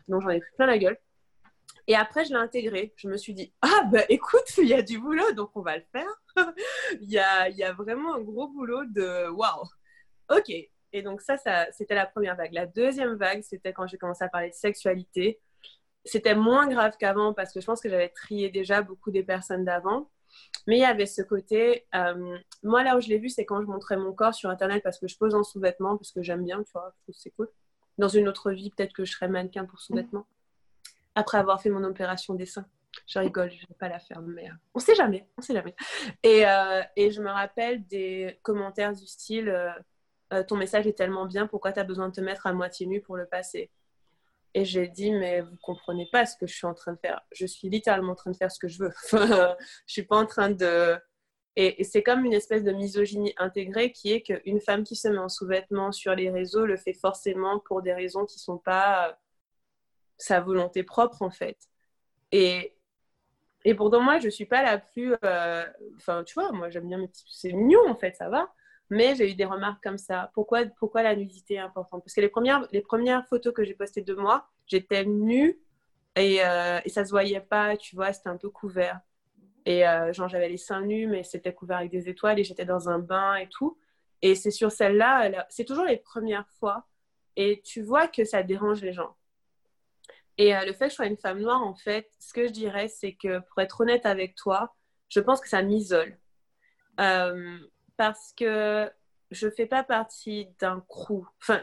Donc 0.08 0.22
j'en 0.22 0.30
ai 0.30 0.40
pris 0.40 0.52
plein 0.56 0.68
la 0.68 0.78
gueule. 0.78 0.98
Et 1.90 1.96
après, 1.96 2.24
je 2.24 2.30
l'ai 2.30 2.36
intégré. 2.36 2.94
Je 2.98 3.10
me 3.10 3.18
suis 3.18 3.34
dit, 3.34 3.52
ah 3.64 3.84
bah 3.92 4.04
écoute, 4.10 4.46
il 4.60 4.68
y 4.68 4.76
a 4.76 4.84
du 4.84 5.00
boulot, 5.00 5.32
donc 5.34 5.50
on 5.56 5.62
va 5.62 5.76
le 5.76 5.84
faire. 5.92 6.22
il, 7.02 7.10
y 7.10 7.18
a, 7.18 7.50
il 7.50 7.58
y 7.58 7.64
a 7.64 7.74
vraiment 7.74 8.14
un 8.14 8.22
gros 8.22 8.48
boulot 8.48 8.86
de 8.86 9.28
waouh. 9.32 9.64
Ok. 10.30 10.52
Et 10.94 11.02
donc 11.02 11.22
ça, 11.22 11.38
c'était 11.72 11.96
la 11.96 12.06
première 12.06 12.36
vague. 12.36 12.54
La 12.54 12.68
deuxième 12.68 13.16
vague, 13.16 13.42
c'était 13.42 13.74
quand 13.74 13.88
j'ai 13.88 13.98
commencé 13.98 14.24
à 14.24 14.30
parler 14.30 14.50
de 14.50 14.54
sexualité. 14.54 15.40
C'était 16.06 16.36
moins 16.36 16.68
grave 16.68 16.94
qu'avant 17.00 17.34
parce 17.34 17.52
que 17.52 17.60
je 17.60 17.66
pense 17.66 17.82
que 17.82 17.90
j'avais 17.90 18.10
trié 18.10 18.52
déjà 18.52 18.84
beaucoup 18.84 19.10
des 19.10 19.24
personnes 19.24 19.66
d'avant. 19.66 20.12
Mais 20.68 20.78
il 20.78 20.82
y 20.82 20.86
avait 20.86 21.08
ce 21.08 21.24
côté, 21.24 21.88
euh, 21.96 22.38
moi 22.62 22.84
là 22.84 22.98
où 22.98 23.02
je 23.02 23.08
l'ai 23.10 23.18
vu, 23.18 23.30
c'est 23.30 23.46
quand 23.46 23.62
je 23.62 23.68
montrais 23.68 23.98
mon 23.98 24.14
corps 24.14 24.36
sur 24.36 24.52
Internet 24.52 24.84
parce 24.84 25.00
que 25.00 25.08
je 25.08 25.18
pose 25.18 25.34
en 25.34 25.44
sous-vêtements, 25.44 25.98
parce 25.98 26.12
que 26.12 26.22
j'aime 26.22 26.46
bien, 26.46 26.62
tu 26.62 26.72
vois, 26.72 26.94
je 26.96 27.02
trouve 27.02 27.16
c'est 27.18 27.32
cool. 27.32 27.50
Dans 27.98 28.10
une 28.10 28.28
autre 28.28 28.52
vie, 28.52 28.70
peut-être 28.70 28.94
que 28.94 29.06
je 29.06 29.12
serais 29.12 29.28
mannequin 29.28 29.66
pour 29.66 29.80
sous-vêtements 29.80 30.28
après 31.20 31.38
avoir 31.38 31.62
fait 31.62 31.70
mon 31.70 31.84
opération 31.84 32.34
des 32.34 32.46
seins. 32.46 32.66
Je 33.08 33.20
rigole, 33.20 33.52
je 33.52 33.56
ne 33.56 33.68
vais 33.68 33.76
pas 33.78 33.90
la 33.90 34.00
faire, 34.00 34.22
mais 34.22 34.50
euh, 34.50 34.54
on 34.74 34.80
sait 34.80 34.96
jamais, 34.96 35.28
on 35.38 35.42
sait 35.42 35.54
jamais. 35.54 35.76
Et, 36.24 36.48
euh, 36.48 36.82
et, 36.96 37.12
je 37.12 37.22
me 37.22 37.30
rappelle 37.30 37.86
des 37.86 38.40
commentaires 38.42 38.94
du 38.94 39.06
style 39.06 39.50
euh, 39.50 40.44
Ton 40.44 40.56
message 40.58 40.88
est 40.88 40.98
tellement 40.98 41.26
bien, 41.26 41.46
pourquoi 41.46 41.72
tu 41.72 41.80
as 41.80 41.84
besoin 41.84 42.10
de 42.10 42.14
te 42.14 42.22
mettre 42.22 42.48
à 42.48 42.54
moitié 42.54 42.88
nu 42.88 43.02
pour 43.02 43.18
le 43.18 43.26
passer? 43.26 43.70
Et 44.56 44.66
j'ai 44.66 44.88
dit 44.88 45.12
Mais 45.12 45.42
vous 45.42 45.58
comprenez 45.62 46.08
pas 46.12 46.26
ce 46.26 46.36
que 46.36 46.48
je 46.48 46.56
suis 46.56 46.66
en 46.66 46.74
train 46.74 46.94
de 46.94 47.00
faire. 47.00 47.22
Je 47.32 47.46
suis 47.46 47.70
littéralement 47.70 48.14
en 48.14 48.16
train 48.16 48.32
de 48.32 48.38
faire 48.38 48.52
ce 48.52 48.60
que 48.60 48.68
je 48.68 48.80
veux. 48.80 48.94
je 49.12 49.94
suis 49.94 50.04
pas 50.04 50.18
en 50.18 50.26
train 50.26 50.50
de. 50.50 50.98
Et, 51.56 51.84
c'est 51.84 52.04
comme 52.04 52.26
une 52.26 52.34
espèce 52.34 52.64
de 52.64 52.72
misogynie 52.72 53.34
intégrée 53.38 53.92
qui 53.92 54.14
est 54.14 54.22
qu'une 54.22 54.62
femme 54.62 54.84
qui 54.84 54.96
se 54.96 55.08
met 55.10 55.18
en 55.18 55.30
sous-vêtements 55.30 55.92
sur 55.92 56.16
les 56.16 56.30
réseaux 56.30 56.66
le 56.66 56.78
fait 56.78 56.94
forcément 56.94 57.60
pour 57.60 57.82
des 57.82 57.94
raisons 57.94 58.26
qui 58.26 58.40
sont 58.40 58.58
pas 58.58 59.18
sa 60.20 60.42
volonté 60.42 60.84
propre 60.84 61.24
en 61.24 61.32
fait. 61.32 61.58
Et, 62.32 62.76
et 63.66 63.76
pourtant 63.76 64.02
moi 64.02 64.20
je 64.20 64.30
suis 64.30 64.46
pas 64.46 64.64
la 64.64 64.78
plus 64.78 65.16
euh, 65.26 65.66
enfin 65.98 66.24
tu 66.24 66.34
vois 66.36 66.52
moi 66.52 66.70
j'aime 66.70 66.88
bien 66.88 66.98
mes 67.00 67.08
petits 67.08 67.26
c'est 67.30 67.54
mignon 67.54 67.82
en 67.90 67.96
fait 67.96 68.16
ça 68.16 68.30
va. 68.30 68.52
Mais 68.92 69.16
j'ai 69.16 69.32
eu 69.32 69.36
des 69.36 69.46
remarques 69.46 69.84
comme 69.84 70.00
ça. 70.00 70.32
Pourquoi 70.34 70.66
pourquoi 70.80 71.04
la 71.04 71.16
nudité 71.16 71.56
est 71.56 71.60
importante? 71.60 72.04
Parce 72.04 72.14
que 72.16 72.22
les 72.22 72.30
premières 72.30 72.68
les 72.72 72.82
premières 72.82 73.26
photos 73.28 73.54
que 73.54 73.64
j'ai 73.64 73.76
postées 73.76 74.02
de 74.02 74.16
moi 74.16 74.48
j'étais 74.68 75.06
nue 75.06 75.60
et, 76.16 76.44
euh, 76.46 76.80
et 76.86 76.90
ça 76.90 77.06
se 77.06 77.12
voyait 77.12 77.42
pas 77.42 77.78
tu 77.78 77.96
vois 77.96 78.14
c'était 78.14 78.30
un 78.30 78.38
peu 78.38 78.50
couvert. 78.50 79.00
Et 79.66 79.88
euh, 79.88 80.14
genre 80.14 80.30
j'avais 80.30 80.50
les 80.50 80.58
seins 80.58 80.82
nus 80.82 81.08
mais 81.08 81.24
c'était 81.24 81.54
couvert 81.54 81.78
avec 81.80 81.92
des 81.92 82.10
étoiles 82.10 82.40
et 82.40 82.44
j'étais 82.44 82.66
dans 82.66 82.90
un 82.90 83.00
bain 83.00 83.36
et 83.36 83.50
tout. 83.50 83.78
Et 84.22 84.36
c'est 84.36 84.52
sur 84.52 84.72
celle-là 84.72 85.46
c'est 85.50 85.66
toujours 85.66 85.86
les 85.86 85.98
premières 85.98 86.48
fois. 86.60 86.86
Et 87.36 87.62
tu 87.64 87.82
vois 87.84 88.08
que 88.08 88.26
ça 88.26 88.44
dérange 88.44 88.82
les 88.82 88.94
gens 88.94 89.16
et 90.40 90.56
euh, 90.56 90.64
le 90.64 90.72
fait 90.72 90.86
que 90.86 90.92
je 90.92 90.96
sois 90.96 91.06
une 91.06 91.18
femme 91.18 91.42
noire, 91.42 91.62
en 91.62 91.76
fait, 91.76 92.10
ce 92.18 92.32
que 92.32 92.48
je 92.48 92.54
dirais, 92.54 92.88
c'est 92.88 93.12
que 93.12 93.40
pour 93.40 93.60
être 93.62 93.82
honnête 93.82 94.06
avec 94.06 94.36
toi, 94.36 94.74
je 95.10 95.20
pense 95.20 95.42
que 95.42 95.50
ça 95.50 95.62
m'isole. 95.62 96.18
Euh, 97.02 97.58
parce 97.98 98.34
que 98.38 98.90
je 99.32 99.48
ne 99.48 99.52
fais 99.52 99.66
pas 99.66 99.84
partie 99.84 100.48
d'un 100.62 100.80
crew. 100.88 101.26
Enfin, 101.42 101.62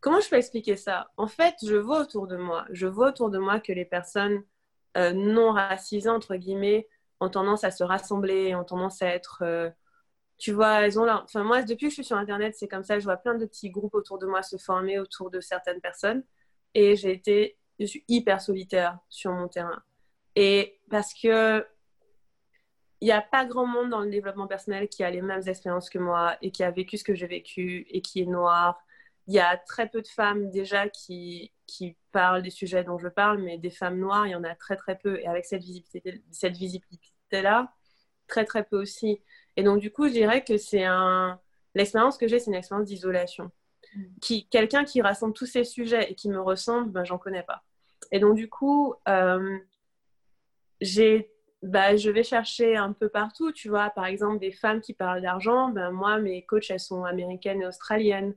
comment 0.00 0.20
je 0.20 0.30
peux 0.30 0.36
expliquer 0.36 0.76
ça? 0.76 1.10
En 1.16 1.26
fait, 1.26 1.56
je 1.66 1.74
vois 1.74 2.00
autour 2.02 2.28
de 2.28 2.36
moi, 2.36 2.64
je 2.70 2.86
vois 2.86 3.08
autour 3.08 3.28
de 3.28 3.38
moi 3.38 3.58
que 3.58 3.72
les 3.72 3.84
personnes 3.84 4.44
euh, 4.96 5.12
non 5.12 5.50
racisées, 5.50 6.08
entre 6.08 6.36
guillemets, 6.36 6.88
ont 7.18 7.28
tendance 7.28 7.64
à 7.64 7.72
se 7.72 7.82
rassembler, 7.82 8.54
ont 8.54 8.64
tendance 8.64 9.02
à 9.02 9.08
être... 9.08 9.42
tu 10.38 10.52
vois, 10.52 10.82
elles 10.82 11.00
ont. 11.00 11.10
Enfin, 11.10 11.42
moi, 11.42 11.62
depuis 11.62 11.86
que 11.86 11.90
je 11.90 11.94
suis 11.94 12.04
sur 12.04 12.18
Internet, 12.18 12.54
c'est 12.56 12.68
comme 12.68 12.84
ça, 12.84 13.00
je 13.00 13.04
vois 13.04 13.16
plein 13.16 13.34
de 13.34 13.46
petits 13.46 13.70
groupes 13.70 13.94
autour 13.94 14.18
de 14.18 14.26
moi 14.26 14.42
se 14.42 14.58
former 14.58 15.00
autour 15.00 15.30
de 15.30 15.40
certaines 15.40 15.80
personnes. 15.80 16.22
Et 16.74 16.94
j'ai 16.94 17.12
été 17.12 17.56
je 17.78 17.84
suis 17.86 18.04
hyper 18.08 18.40
solitaire 18.40 18.98
sur 19.08 19.32
mon 19.32 19.48
terrain. 19.48 19.82
Et 20.34 20.80
parce 20.90 21.14
que 21.14 21.66
il 23.00 23.06
n'y 23.06 23.12
a 23.12 23.20
pas 23.20 23.44
grand 23.44 23.66
monde 23.66 23.90
dans 23.90 24.00
le 24.00 24.10
développement 24.10 24.46
personnel 24.46 24.88
qui 24.88 25.04
a 25.04 25.10
les 25.10 25.20
mêmes 25.22 25.46
expériences 25.46 25.90
que 25.90 25.98
moi 25.98 26.36
et 26.40 26.50
qui 26.50 26.62
a 26.64 26.70
vécu 26.70 26.96
ce 26.96 27.04
que 27.04 27.14
j'ai 27.14 27.26
vécu 27.26 27.86
et 27.90 28.00
qui 28.00 28.22
est 28.22 28.26
noir. 28.26 28.78
Il 29.26 29.34
y 29.34 29.38
a 29.40 29.56
très 29.56 29.88
peu 29.88 30.00
de 30.00 30.08
femmes 30.08 30.50
déjà 30.50 30.88
qui, 30.88 31.52
qui 31.66 31.96
parlent 32.12 32.42
des 32.42 32.50
sujets 32.50 32.84
dont 32.84 32.98
je 32.98 33.08
parle, 33.08 33.42
mais 33.42 33.58
des 33.58 33.70
femmes 33.70 33.98
noires, 33.98 34.26
il 34.26 34.30
y 34.30 34.34
en 34.34 34.44
a 34.44 34.54
très 34.54 34.76
très 34.76 34.96
peu. 34.96 35.18
Et 35.20 35.26
avec 35.26 35.44
cette 35.44 35.62
visibilité-là, 35.62 36.18
cette 36.30 36.56
visibilité 36.56 37.12
très 38.28 38.44
très 38.44 38.64
peu 38.64 38.80
aussi. 38.80 39.20
Et 39.56 39.62
donc 39.62 39.80
du 39.80 39.90
coup, 39.92 40.08
je 40.08 40.12
dirais 40.12 40.44
que 40.44 40.56
c'est 40.56 40.84
un... 40.84 41.40
L'expérience 41.74 42.16
que 42.16 42.26
j'ai, 42.26 42.38
c'est 42.38 42.50
une 42.50 42.54
expérience 42.56 42.86
d'isolation. 42.86 43.50
Qui, 44.20 44.46
quelqu'un 44.48 44.84
qui 44.84 45.00
rassemble 45.02 45.32
tous 45.32 45.46
ces 45.46 45.64
sujets 45.64 46.10
et 46.10 46.14
qui 46.14 46.28
me 46.28 46.40
ressemble, 46.40 46.90
ben, 46.90 47.04
j'en 47.04 47.18
connais 47.18 47.42
pas. 47.42 47.62
Et 48.12 48.18
donc, 48.18 48.36
du 48.36 48.48
coup, 48.48 48.94
euh, 49.08 49.58
j'ai, 50.80 51.30
bah, 51.62 51.96
je 51.96 52.10
vais 52.10 52.22
chercher 52.22 52.76
un 52.76 52.92
peu 52.92 53.08
partout, 53.08 53.52
tu 53.52 53.68
vois. 53.68 53.90
Par 53.90 54.06
exemple, 54.06 54.38
des 54.38 54.52
femmes 54.52 54.80
qui 54.80 54.94
parlent 54.94 55.22
d'argent, 55.22 55.68
ben, 55.70 55.90
moi, 55.90 56.18
mes 56.18 56.44
coachs, 56.44 56.70
elles 56.70 56.80
sont 56.80 57.04
américaines 57.04 57.62
et 57.62 57.66
australiennes. 57.66 58.34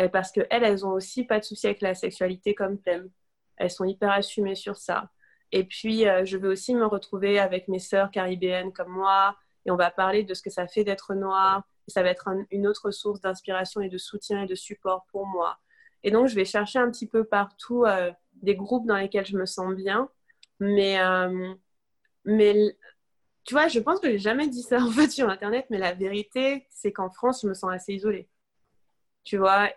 Euh, 0.00 0.08
parce 0.08 0.30
qu'elles, 0.30 0.46
elles 0.50 0.86
ont 0.86 0.92
aussi 0.92 1.24
pas 1.24 1.40
de 1.40 1.44
souci 1.44 1.66
avec 1.66 1.80
la 1.80 1.94
sexualité 1.94 2.54
comme 2.54 2.78
thème. 2.80 3.10
Elles 3.56 3.70
sont 3.70 3.84
hyper 3.84 4.12
assumées 4.12 4.54
sur 4.54 4.76
ça. 4.76 5.10
Et 5.50 5.64
puis, 5.64 6.06
euh, 6.06 6.24
je 6.24 6.36
vais 6.36 6.48
aussi 6.48 6.74
me 6.74 6.86
retrouver 6.86 7.38
avec 7.38 7.68
mes 7.68 7.78
sœurs 7.78 8.10
caribéennes 8.10 8.72
comme 8.72 8.90
moi. 8.90 9.36
Et 9.66 9.70
on 9.70 9.76
va 9.76 9.90
parler 9.90 10.22
de 10.22 10.34
ce 10.34 10.42
que 10.42 10.50
ça 10.50 10.68
fait 10.68 10.84
d'être 10.84 11.14
noir. 11.14 11.62
Ça 11.88 12.02
va 12.02 12.10
être 12.10 12.28
une 12.50 12.66
autre 12.66 12.90
source 12.90 13.20
d'inspiration 13.20 13.80
et 13.80 13.88
de 13.88 13.98
soutien 13.98 14.42
et 14.42 14.46
de 14.46 14.54
support 14.54 15.06
pour 15.10 15.26
moi. 15.26 15.58
Et 16.04 16.10
donc, 16.10 16.28
je 16.28 16.34
vais 16.34 16.44
chercher 16.44 16.78
un 16.78 16.90
petit 16.90 17.08
peu 17.08 17.24
partout 17.24 17.84
des 18.42 18.54
groupes 18.54 18.86
dans 18.86 18.96
lesquels 18.96 19.26
je 19.26 19.36
me 19.36 19.46
sens 19.46 19.74
bien. 19.74 20.08
Mais, 20.60 21.00
euh, 21.00 21.54
mais 22.24 22.76
tu 23.44 23.54
vois, 23.54 23.68
je 23.68 23.80
pense 23.80 24.00
que 24.00 24.10
j'ai 24.10 24.18
jamais 24.18 24.48
dit 24.48 24.62
ça 24.62 24.78
en 24.82 24.90
fait 24.90 25.10
sur 25.10 25.28
Internet, 25.28 25.66
mais 25.70 25.78
la 25.78 25.94
vérité, 25.94 26.66
c'est 26.70 26.92
qu'en 26.92 27.10
France, 27.10 27.42
je 27.42 27.48
me 27.48 27.54
sens 27.54 27.72
assez 27.72 27.94
isolée. 27.94 28.28
Tu 29.24 29.36
vois, 29.36 29.70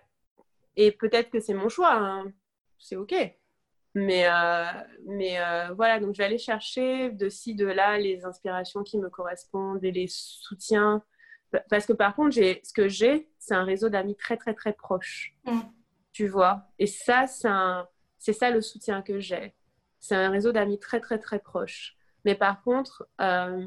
et 0.76 0.92
peut-être 0.92 1.30
que 1.30 1.40
c'est 1.40 1.54
mon 1.54 1.70
choix, 1.70 1.94
hein. 1.94 2.32
c'est 2.80 2.96
OK. 2.96 3.14
Mais, 3.94 4.26
euh, 4.26 4.66
mais 5.06 5.40
euh, 5.42 5.74
voilà, 5.74 6.00
donc 6.00 6.14
je 6.14 6.20
vais 6.20 6.24
aller 6.24 6.38
chercher 6.38 7.12
de 7.12 7.28
ci, 7.28 7.56
de 7.56 7.66
là 7.66 7.98
les 7.98 8.24
inspirations 8.24 8.84
qui 8.84 8.98
me 8.98 9.10
correspondent 9.10 9.84
et 9.84 9.92
les 9.92 10.08
soutiens. 10.08 11.04
Parce 11.70 11.86
que 11.86 11.94
par 11.94 12.16
contre, 12.16 12.36
ce 12.36 12.74
que 12.74 12.88
j'ai, 12.88 13.30
c'est 13.40 13.54
un 13.54 13.64
réseau 13.64 13.90
d'amis 13.90 14.16
très, 14.16 14.38
très, 14.38 14.54
très 14.54 14.74
proches. 14.74 15.34
Mm. 15.46 15.60
Tu 16.14 16.28
vois? 16.28 16.68
Et 16.80 16.88
ça, 16.88 17.28
c'est 17.28 17.48
un, 17.48 17.88
ça 18.20 18.52
le 18.52 18.62
soutien 18.62 19.02
que 19.02 19.20
j'ai. 19.20 19.54
C'est 20.00 20.16
un 20.16 20.30
réseau 20.30 20.52
d'amis 20.52 20.80
très, 20.80 21.00
très, 21.00 21.20
très 21.20 21.40
proche. 21.40 21.96
Mais 22.26 22.36
par 22.36 22.62
contre, 22.64 23.08
euh, 23.20 23.66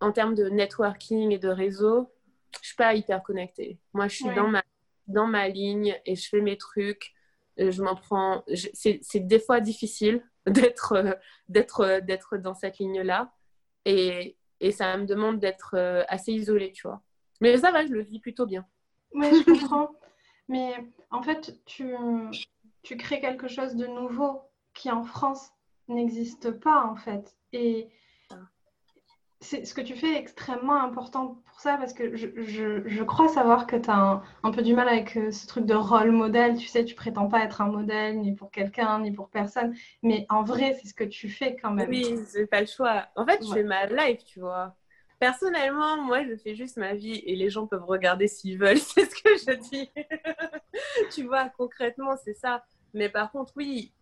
en 0.00 0.12
termes 0.12 0.34
de 0.34 0.48
networking 0.48 1.32
et 1.32 1.38
de 1.38 1.48
réseau, 1.48 2.12
je 2.52 2.58
ne 2.58 2.64
suis 2.64 2.76
pas 2.76 2.94
hyper 2.94 3.22
connectée. 3.22 3.78
Moi, 3.92 4.08
je 4.08 4.16
suis 4.16 4.34
dans, 4.34 4.48
ma, 4.48 4.62
dans 5.06 5.26
ma 5.26 5.48
ligne 5.48 5.98
et 6.06 6.16
je 6.16 6.28
fais 6.28 6.40
mes 6.40 6.56
trucs. 6.56 7.12
Euh, 7.60 7.70
je 7.70 7.82
m'en 7.82 7.94
prends. 7.94 8.44
C'est 8.52 9.26
des 9.26 9.38
fois 9.38 9.60
difficile 9.60 10.22
d'être 10.46 10.92
euh, 10.92 11.14
d'être 11.48 12.00
d'être 12.00 12.36
dans 12.36 12.54
cette 12.54 12.78
ligne-là. 12.78 13.32
Et, 13.86 14.36
et, 14.60 14.72
ça 14.72 14.96
me 14.96 15.04
demande 15.04 15.40
d'être 15.40 15.76
assez 16.08 16.32
isolée, 16.32 16.72
tu 16.72 16.86
vois. 16.88 17.02
Mais 17.40 17.56
ça 17.58 17.70
va, 17.70 17.86
je 17.86 17.92
le 17.92 18.02
vis 18.02 18.20
plutôt 18.20 18.46
bien. 18.46 18.66
Oui, 19.12 19.26
je 19.32 19.44
comprends. 19.44 19.90
Mais 20.48 20.74
en 21.10 21.22
fait, 21.22 21.58
tu, 21.64 21.94
tu 22.82 22.96
crées 22.96 23.20
quelque 23.20 23.48
chose 23.48 23.76
de 23.76 23.86
nouveau 23.86 24.42
qui 24.74 24.90
en 24.90 25.04
France 25.04 25.50
n'existe 25.88 26.50
pas 26.50 26.84
en 26.84 26.96
fait. 26.96 27.36
Et 27.52 27.88
ce 29.44 29.74
que 29.74 29.80
tu 29.80 29.94
fais 29.94 30.14
est 30.14 30.18
extrêmement 30.18 30.82
important 30.82 31.42
pour 31.46 31.60
ça 31.60 31.76
parce 31.76 31.92
que 31.92 32.16
je, 32.16 32.28
je, 32.36 33.02
crois 33.02 33.28
savoir 33.28 33.66
que 33.66 33.76
tu 33.76 33.90
as 33.90 34.22
un, 34.42 34.50
peu 34.50 34.62
du 34.62 34.74
mal 34.74 34.88
avec 34.88 35.16
euh, 35.16 35.30
ce 35.30 35.46
truc 35.46 35.66
de 35.66 35.74
rôle 35.74 36.10
modèle. 36.12 36.56
Tu 36.56 36.66
sais, 36.66 36.84
tu 36.84 36.94
prétends 36.94 37.28
pas 37.28 37.44
être 37.44 37.60
un 37.60 37.66
modèle 37.66 38.18
ni 38.20 38.34
pour 38.34 38.50
quelqu'un 38.50 39.00
ni 39.00 39.12
pour 39.12 39.28
personne. 39.28 39.74
Mais 40.02 40.26
en 40.30 40.42
vrai, 40.42 40.78
c'est 40.80 40.88
ce 40.88 40.94
que 40.94 41.04
tu 41.04 41.28
fais 41.28 41.56
quand 41.56 41.72
même. 41.72 41.90
Oui, 41.90 42.16
j'ai 42.32 42.46
pas 42.46 42.60
le 42.60 42.66
choix. 42.66 43.06
En 43.16 43.26
fait, 43.26 43.44
je 43.46 43.52
fais 43.52 43.62
ma 43.62 43.86
life, 43.86 44.24
tu 44.24 44.40
vois. 44.40 44.74
Personnellement, 45.18 45.96
moi, 46.02 46.24
je 46.24 46.36
fais 46.36 46.54
juste 46.54 46.76
ma 46.76 46.94
vie 46.94 47.22
et 47.24 47.36
les 47.36 47.50
gens 47.50 47.66
peuvent 47.66 47.84
regarder 47.84 48.28
s'ils 48.28 48.58
veulent. 48.58 48.78
C'est 48.94 49.04
ce 49.04 49.14
que 49.14 49.36
je 49.36 49.58
dis. 49.70 49.90
tu 51.14 51.24
vois, 51.24 51.48
concrètement, 51.56 52.16
c'est 52.16 52.34
ça. 52.34 52.64
Mais 52.92 53.08
par 53.08 53.30
contre, 53.30 53.52
oui, 53.56 53.92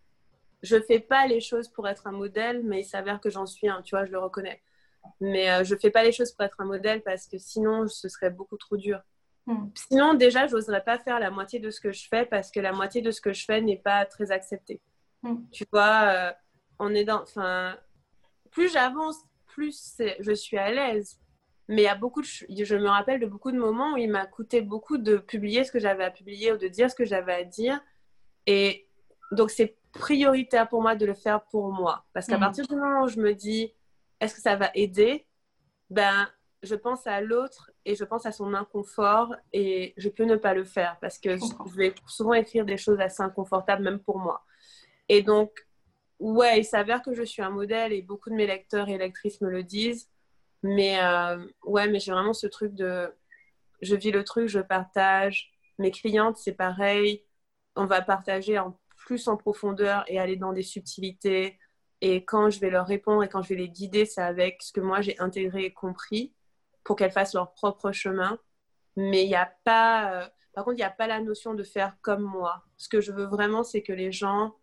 je 0.61 0.79
fais 0.81 0.99
pas 0.99 1.27
les 1.27 1.39
choses 1.39 1.67
pour 1.67 1.87
être 1.87 2.07
un 2.07 2.11
modèle, 2.11 2.63
mais 2.63 2.81
il 2.81 2.85
s'avère 2.85 3.19
que 3.19 3.29
j'en 3.29 3.45
suis 3.45 3.67
un. 3.67 3.81
Tu 3.81 3.95
vois, 3.95 4.05
je 4.05 4.11
le 4.11 4.19
reconnais. 4.19 4.61
Mais 5.19 5.51
euh, 5.51 5.63
je 5.63 5.75
ne 5.75 5.79
fais 5.79 5.91
pas 5.91 6.03
les 6.03 6.11
choses 6.11 6.31
pour 6.31 6.45
être 6.45 6.59
un 6.59 6.65
modèle 6.65 7.01
parce 7.03 7.27
que 7.27 7.37
sinon, 7.37 7.87
ce 7.87 8.07
serait 8.07 8.29
beaucoup 8.29 8.57
trop 8.57 8.77
dur. 8.77 9.01
Hmm. 9.45 9.67
Sinon, 9.75 10.13
déjà, 10.13 10.47
je 10.47 10.55
n'oserais 10.55 10.83
pas 10.83 10.97
faire 10.97 11.19
la 11.19 11.29
moitié 11.29 11.59
de 11.59 11.69
ce 11.69 11.81
que 11.81 11.91
je 11.91 12.07
fais 12.07 12.25
parce 12.25 12.49
que 12.49 12.59
la 12.59 12.71
moitié 12.71 13.01
de 13.01 13.11
ce 13.11 13.19
que 13.19 13.33
je 13.33 13.43
fais 13.43 13.61
n'est 13.61 13.77
pas 13.77 14.05
très 14.05 14.31
acceptée. 14.31 14.81
Hmm. 15.21 15.43
Tu 15.51 15.65
vois, 15.71 16.03
euh, 16.07 16.31
on 16.79 16.93
est 16.93 17.03
dans. 17.03 17.21
Enfin, 17.21 17.77
plus 18.51 18.71
j'avance, 18.71 19.17
plus 19.53 19.95
je 20.19 20.33
suis 20.33 20.57
à 20.57 20.71
l'aise. 20.71 21.19
Mais 21.69 21.83
il 21.83 21.85
y 21.85 21.87
a 21.87 21.95
beaucoup 21.95 22.21
de, 22.21 22.27
je 22.27 22.75
me 22.75 22.89
rappelle 22.89 23.21
de 23.21 23.25
beaucoup 23.25 23.51
de 23.51 23.57
moments 23.57 23.93
où 23.93 23.97
il 23.97 24.09
m'a 24.09 24.25
coûté 24.25 24.61
beaucoup 24.61 24.97
de 24.97 25.17
publier 25.17 25.63
ce 25.63 25.71
que 25.71 25.79
j'avais 25.79 26.03
à 26.03 26.11
publier 26.11 26.51
ou 26.51 26.57
de 26.57 26.67
dire 26.67 26.91
ce 26.91 26.95
que 26.95 27.05
j'avais 27.05 27.33
à 27.33 27.43
dire. 27.43 27.79
Et 28.47 28.87
donc, 29.31 29.49
c'est 29.49 29.77
prioritaire 29.93 30.67
pour 30.67 30.81
moi 30.81 30.95
de 30.95 31.05
le 31.05 31.13
faire 31.13 31.43
pour 31.45 31.71
moi. 31.71 32.05
Parce 32.13 32.27
qu'à 32.27 32.37
hmm. 32.37 32.41
partir 32.41 32.67
du 32.67 32.75
moment 32.75 33.03
où 33.03 33.07
je 33.07 33.19
me 33.19 33.33
dis, 33.33 33.73
est-ce 34.19 34.35
que 34.35 34.41
ça 34.41 34.57
va 34.57 34.71
aider? 34.75 35.25
Ben, 35.89 36.27
je 36.63 36.75
pense 36.75 37.07
à 37.07 37.21
l'autre 37.21 37.71
et 37.85 37.95
je 37.95 38.03
pense 38.03 38.25
à 38.25 38.31
son 38.31 38.53
inconfort 38.53 39.35
et 39.51 39.93
je 39.97 40.09
peux 40.09 40.23
ne 40.23 40.35
pas 40.35 40.53
le 40.53 40.63
faire 40.63 40.97
parce 41.01 41.17
que 41.17 41.37
je, 41.37 41.75
vais 41.75 41.93
souvent 42.07 42.33
écrire 42.33 42.65
des 42.65 42.77
choses 42.77 42.99
assez 42.99 43.21
inconfortables 43.21 43.83
même 43.83 43.99
pour 43.99 44.17
moi. 44.17 44.43
Et 45.09 45.21
donc, 45.21 45.51
ouais, 46.23 46.59
il 46.59 46.65
s'avère 46.65 47.01
que 47.01 47.13
je 47.13 47.23
suis 47.23 47.41
un 47.41 47.49
modèle 47.49 47.91
et 47.93 48.01
beaucoup 48.01 48.29
de 48.29 48.35
mes 48.35 48.47
lecteurs 48.47 48.87
et 48.89 48.97
lectrices 48.97 49.41
me 49.41 49.49
le 49.49 49.63
disent. 49.63 50.09
Mais 50.63 50.97
euh, 51.03 51.45
ouais, 51.65 51.89
mais 51.89 51.99
j'ai 51.99 52.13
vraiment 52.13 52.33
ce 52.33 52.47
truc 52.47 52.73
de 52.73 53.13
je 53.81 53.95
vis 53.95 54.11
le 54.11 54.23
truc, 54.23 54.47
je 54.47 54.59
partage. 54.59 55.51
Mes 55.77 55.91
clientes, 55.91 56.37
c'est 56.37 56.53
pareil. 56.53 57.25
On 57.75 57.85
va 57.85 58.01
partager 58.01 58.57
en 58.57 58.79
plus 58.95 59.27
en 59.27 59.35
profondeur 59.35 60.05
et 60.07 60.19
aller 60.19 60.37
dans 60.37 60.53
des 60.53 60.63
subtilités. 60.63 61.59
Et 61.99 62.23
quand 62.23 62.49
je 62.49 62.59
vais 62.61 62.69
leur 62.69 62.87
répondre 62.87 63.23
et 63.23 63.29
quand 63.29 63.41
je 63.41 63.49
vais 63.49 63.55
les 63.55 63.69
guider, 63.69 64.05
c'est 64.05 64.21
avec 64.21 64.61
ce 64.63 64.71
que 64.71 64.79
moi 64.79 65.01
j'ai 65.01 65.19
intégré 65.19 65.65
et 65.65 65.73
compris 65.73 66.33
pour 66.85 66.95
qu'elles 66.95 67.11
fassent 67.11 67.33
leur 67.33 67.53
propre 67.53 67.91
chemin. 67.91 68.39
Mais 68.95 69.23
il 69.25 69.27
n'y 69.27 69.35
a 69.35 69.51
pas, 69.65 70.23
euh, 70.23 70.27
par 70.53 70.63
contre, 70.63 70.75
il 70.75 70.81
n'y 70.81 70.83
a 70.83 70.89
pas 70.89 71.07
la 71.07 71.19
notion 71.19 71.53
de 71.53 71.63
faire 71.63 71.97
comme 72.01 72.23
moi. 72.23 72.63
Ce 72.77 72.87
que 72.87 73.01
je 73.01 73.11
veux 73.11 73.25
vraiment, 73.25 73.63
c'est 73.63 73.81
que 73.81 73.93
les 73.93 74.11
gens 74.13 74.55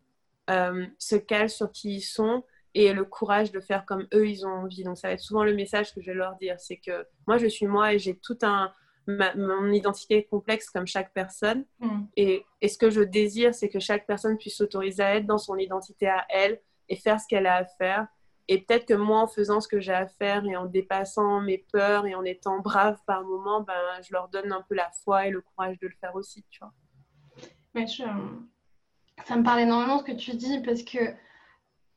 euh, 0.48 0.86
se 0.98 1.16
calent 1.16 1.50
sur 1.50 1.70
qui 1.70 1.96
ils 1.96 2.02
sont 2.02 2.44
et 2.74 2.92
le 2.92 3.04
courage 3.04 3.50
de 3.50 3.60
faire 3.60 3.84
comme 3.84 4.06
eux, 4.14 4.28
ils 4.28 4.46
ont 4.46 4.50
envie. 4.50 4.84
Donc, 4.84 4.96
ça 4.96 5.08
va 5.08 5.14
être 5.14 5.20
souvent 5.20 5.44
le 5.44 5.54
message 5.54 5.92
que 5.92 6.00
je 6.00 6.06
vais 6.06 6.14
leur 6.14 6.36
dire. 6.36 6.54
C'est 6.58 6.76
que 6.76 7.06
moi, 7.26 7.36
je 7.36 7.46
suis 7.46 7.66
moi 7.66 7.94
et 7.94 7.98
j'ai 7.98 8.16
tout 8.16 8.38
un. 8.42 8.72
mon 9.08 9.72
identité 9.72 10.24
complexe 10.24 10.70
comme 10.70 10.86
chaque 10.86 11.12
personne. 11.12 11.64
Mm. 11.80 12.02
Et, 12.16 12.44
et, 12.60 12.68
ce 12.68 12.78
que 12.78 12.90
je 12.90 13.00
désire, 13.00 13.54
c'est 13.54 13.68
que 13.68 13.80
chaque 13.80 14.06
personne 14.06 14.38
puisse 14.38 14.56
s'autoriser 14.56 15.02
à 15.02 15.16
être 15.16 15.26
dans 15.26 15.38
son 15.38 15.56
identité 15.56 16.06
à 16.06 16.24
elle 16.28 16.60
et 16.88 16.96
faire 16.96 17.20
ce 17.20 17.26
qu'elle 17.26 17.46
a 17.46 17.56
à 17.56 17.64
faire. 17.64 18.06
Et 18.46 18.58
peut-être 18.58 18.86
que 18.86 18.94
moi, 18.94 19.20
en 19.20 19.28
faisant 19.28 19.60
ce 19.60 19.68
que 19.68 19.78
j'ai 19.78 19.92
à 19.92 20.06
faire 20.06 20.44
et 20.44 20.56
en 20.56 20.66
dépassant 20.66 21.40
mes 21.40 21.58
peurs 21.72 22.06
et 22.06 22.16
en 22.16 22.24
étant 22.24 22.58
brave 22.58 22.98
par 23.06 23.22
moment, 23.22 23.60
ben, 23.62 23.74
je 24.02 24.12
leur 24.12 24.28
donne 24.28 24.52
un 24.52 24.62
peu 24.68 24.74
la 24.74 24.90
foi 25.04 25.26
et 25.26 25.30
le 25.30 25.40
courage 25.40 25.78
de 25.78 25.86
le 25.86 25.94
faire 26.00 26.14
aussi, 26.16 26.44
tu 26.50 26.58
vois. 26.58 26.72
Mais 27.74 27.86
ça 29.26 29.36
me 29.36 29.42
parle 29.42 29.60
énormément 29.60 29.98
ce 29.98 30.04
que 30.04 30.12
tu 30.12 30.32
dis 30.32 30.60
parce 30.60 30.82
que 30.82 30.98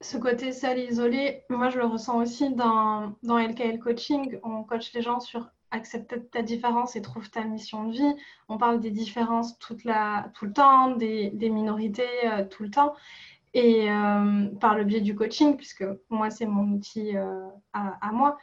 ce 0.03 0.17
côté 0.17 0.51
seul 0.51 0.79
et 0.79 0.87
isolé, 0.87 1.43
moi, 1.49 1.69
je 1.69 1.77
le 1.77 1.85
ressens 1.85 2.17
aussi 2.17 2.53
dans, 2.53 3.15
dans 3.23 3.37
LKL 3.37 3.79
Coaching. 3.79 4.37
On 4.43 4.63
coach 4.63 4.91
les 4.93 5.01
gens 5.01 5.19
sur 5.19 5.49
accepter 5.71 6.23
ta 6.23 6.41
différence 6.41 6.95
et 6.95 7.01
trouve 7.01 7.29
ta 7.29 7.43
mission 7.43 7.85
de 7.85 7.93
vie. 7.93 8.15
On 8.47 8.57
parle 8.57 8.79
des 8.79 8.91
différences 8.91 9.57
tout 9.57 9.75
le 9.75 10.53
temps, 10.53 10.91
des, 10.91 11.31
des 11.31 11.49
minorités 11.49 12.07
euh, 12.25 12.45
tout 12.45 12.63
le 12.63 12.69
temps 12.69 12.93
et 13.55 13.89
euh, 13.89 14.49
par 14.59 14.75
le 14.75 14.83
biais 14.83 15.01
du 15.01 15.15
coaching, 15.15 15.55
puisque 15.55 15.85
moi, 16.09 16.29
c'est 16.29 16.45
mon 16.45 16.73
outil 16.73 17.15
euh, 17.15 17.47
à, 17.73 18.11
moi. 18.11 18.37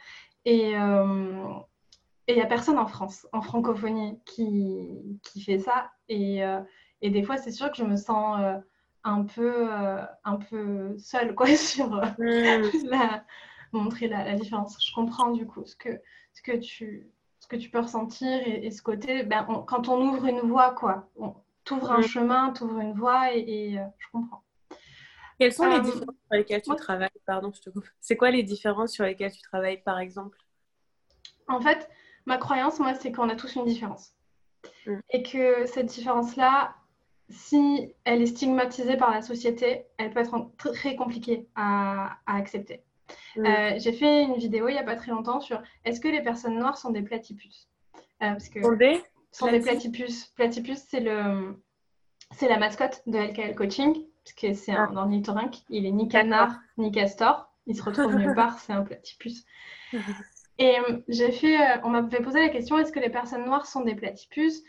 Et 0.45 0.71
il 0.71 2.35
n'y 2.35 2.41
a 2.41 2.45
personne 2.45 2.77
en 2.77 2.87
France, 2.87 3.27
en 3.33 3.41
francophonie, 3.41 4.19
qui, 4.25 4.87
qui 5.21 5.41
fait 5.41 5.59
ça. 5.59 5.91
Et, 6.07 6.41
et 7.01 7.09
des 7.09 7.23
fois, 7.23 7.35
c'est 7.35 7.51
sûr 7.51 7.69
que 7.71 7.75
je 7.75 7.83
me 7.83 7.97
sens 7.97 8.39
un, 9.03 9.23
peu, 9.23 9.69
un 10.23 10.35
peu 10.37 10.97
seule 10.97 11.35
quoi, 11.35 11.47
sur 11.55 11.89
mmh. 11.89 12.15
la, 12.85 13.23
montrer 13.71 14.07
la, 14.07 14.23
la, 14.25 14.35
différence. 14.35 14.77
Je 14.83 14.93
comprends 14.93 15.31
du 15.31 15.45
coup 15.45 15.65
ce 15.65 15.75
que, 15.75 16.01
ce 16.33 16.41
que, 16.41 16.57
tu, 16.57 17.09
ce 17.39 17.47
que 17.47 17.55
tu 17.55 17.69
peux 17.69 17.79
ressentir 17.79 18.41
et, 18.45 18.69
ce 18.71 18.81
côté, 18.81 19.23
ben, 19.23 19.45
quand 19.67 19.89
on 19.89 20.01
ouvre 20.01 20.25
une 20.25 20.41
voie, 20.41 20.73
quoi. 20.73 21.09
Tu 21.63 21.73
ouvres 21.73 21.91
un 21.91 21.99
mmh. 21.99 22.03
chemin, 22.03 22.53
tu 22.53 22.63
ouvres 22.63 22.79
une 22.79 22.93
voie 22.93 23.35
et, 23.35 23.39
et 23.39 23.79
je 23.97 24.07
comprends. 24.11 24.43
Quelles 25.41 25.53
sont 25.53 25.65
les 25.65 25.77
euh, 25.77 25.79
différences 25.79 26.15
sur 26.27 26.37
lesquelles 26.37 26.61
tu 26.61 26.75
travailles? 26.75 27.09
Pardon, 27.25 27.51
je 27.51 27.61
te 27.61 27.71
coupe. 27.71 27.87
C'est 27.99 28.15
quoi 28.15 28.29
les 28.29 28.43
différences 28.43 28.91
sur 28.91 29.05
lesquelles 29.05 29.31
tu 29.31 29.41
travailles, 29.41 29.81
par 29.81 29.97
exemple? 29.97 30.37
En 31.47 31.59
fait, 31.59 31.89
ma 32.27 32.37
croyance, 32.37 32.79
moi, 32.79 32.93
c'est 32.93 33.11
qu'on 33.11 33.27
a 33.27 33.35
tous 33.35 33.55
une 33.55 33.65
différence. 33.65 34.13
Mm. 34.85 34.99
Et 35.09 35.23
que 35.23 35.65
cette 35.65 35.87
différence-là, 35.87 36.75
si 37.31 37.93
elle 38.03 38.21
est 38.21 38.27
stigmatisée 38.27 38.97
par 38.97 39.11
la 39.11 39.21
société, 39.21 39.85
elle 39.97 40.11
peut 40.11 40.19
être 40.19 40.51
très 40.57 40.95
compliquée 40.95 41.47
à, 41.55 42.17
accepter. 42.27 42.83
Mm. 43.35 43.45
Euh, 43.45 43.73
j'ai 43.77 43.93
fait 43.93 44.23
une 44.23 44.35
vidéo 44.35 44.67
il 44.69 44.73
n'y 44.73 44.79
a 44.79 44.83
pas 44.83 44.95
très 44.95 45.11
longtemps 45.11 45.41
sur 45.41 45.61
est-ce 45.85 45.99
que 45.99 46.07
les 46.07 46.21
personnes 46.21 46.57
noires 46.57 46.77
sont 46.77 46.91
des 46.91 47.01
platypus? 47.01 47.67
Euh, 48.21 48.31
parce 48.31 48.49
que 48.49 48.61
sont 48.61 48.73
des, 48.73 49.01
sont 49.31 49.51
des 49.51 49.59
platypus? 49.59 50.25
Platypus, 50.35 50.79
c'est 50.87 50.99
le 50.99 51.55
c'est 52.33 52.47
la 52.47 52.57
mascotte 52.57 53.01
de 53.07 53.17
LKL 53.17 53.55
Coaching 53.55 54.05
parce 54.23 54.33
que 54.35 54.53
c'est 54.53 54.71
un 54.71 54.91
ah. 54.95 55.01
ornithorynque. 55.01 55.57
Il 55.69 55.85
est 55.85 55.91
ni 55.91 56.07
canard 56.07 56.59
ni 56.77 56.91
castor. 56.91 57.49
Il 57.67 57.75
se 57.75 57.83
retrouve 57.83 58.15
nulle 58.15 58.35
part, 58.35 58.59
c'est 58.59 58.73
un 58.73 58.83
platypus. 58.83 59.45
Et 60.57 60.77
euh, 60.79 60.99
j'ai 61.07 61.31
fait, 61.31 61.59
euh, 61.59 61.81
on 61.83 61.89
m'avait 61.89 62.21
posé 62.21 62.39
la 62.39 62.49
question 62.49 62.77
est-ce 62.77 62.91
que 62.91 62.99
les 62.99 63.09
personnes 63.09 63.45
noires 63.45 63.65
sont 63.65 63.81
des 63.81 63.95
platypus? 63.95 64.63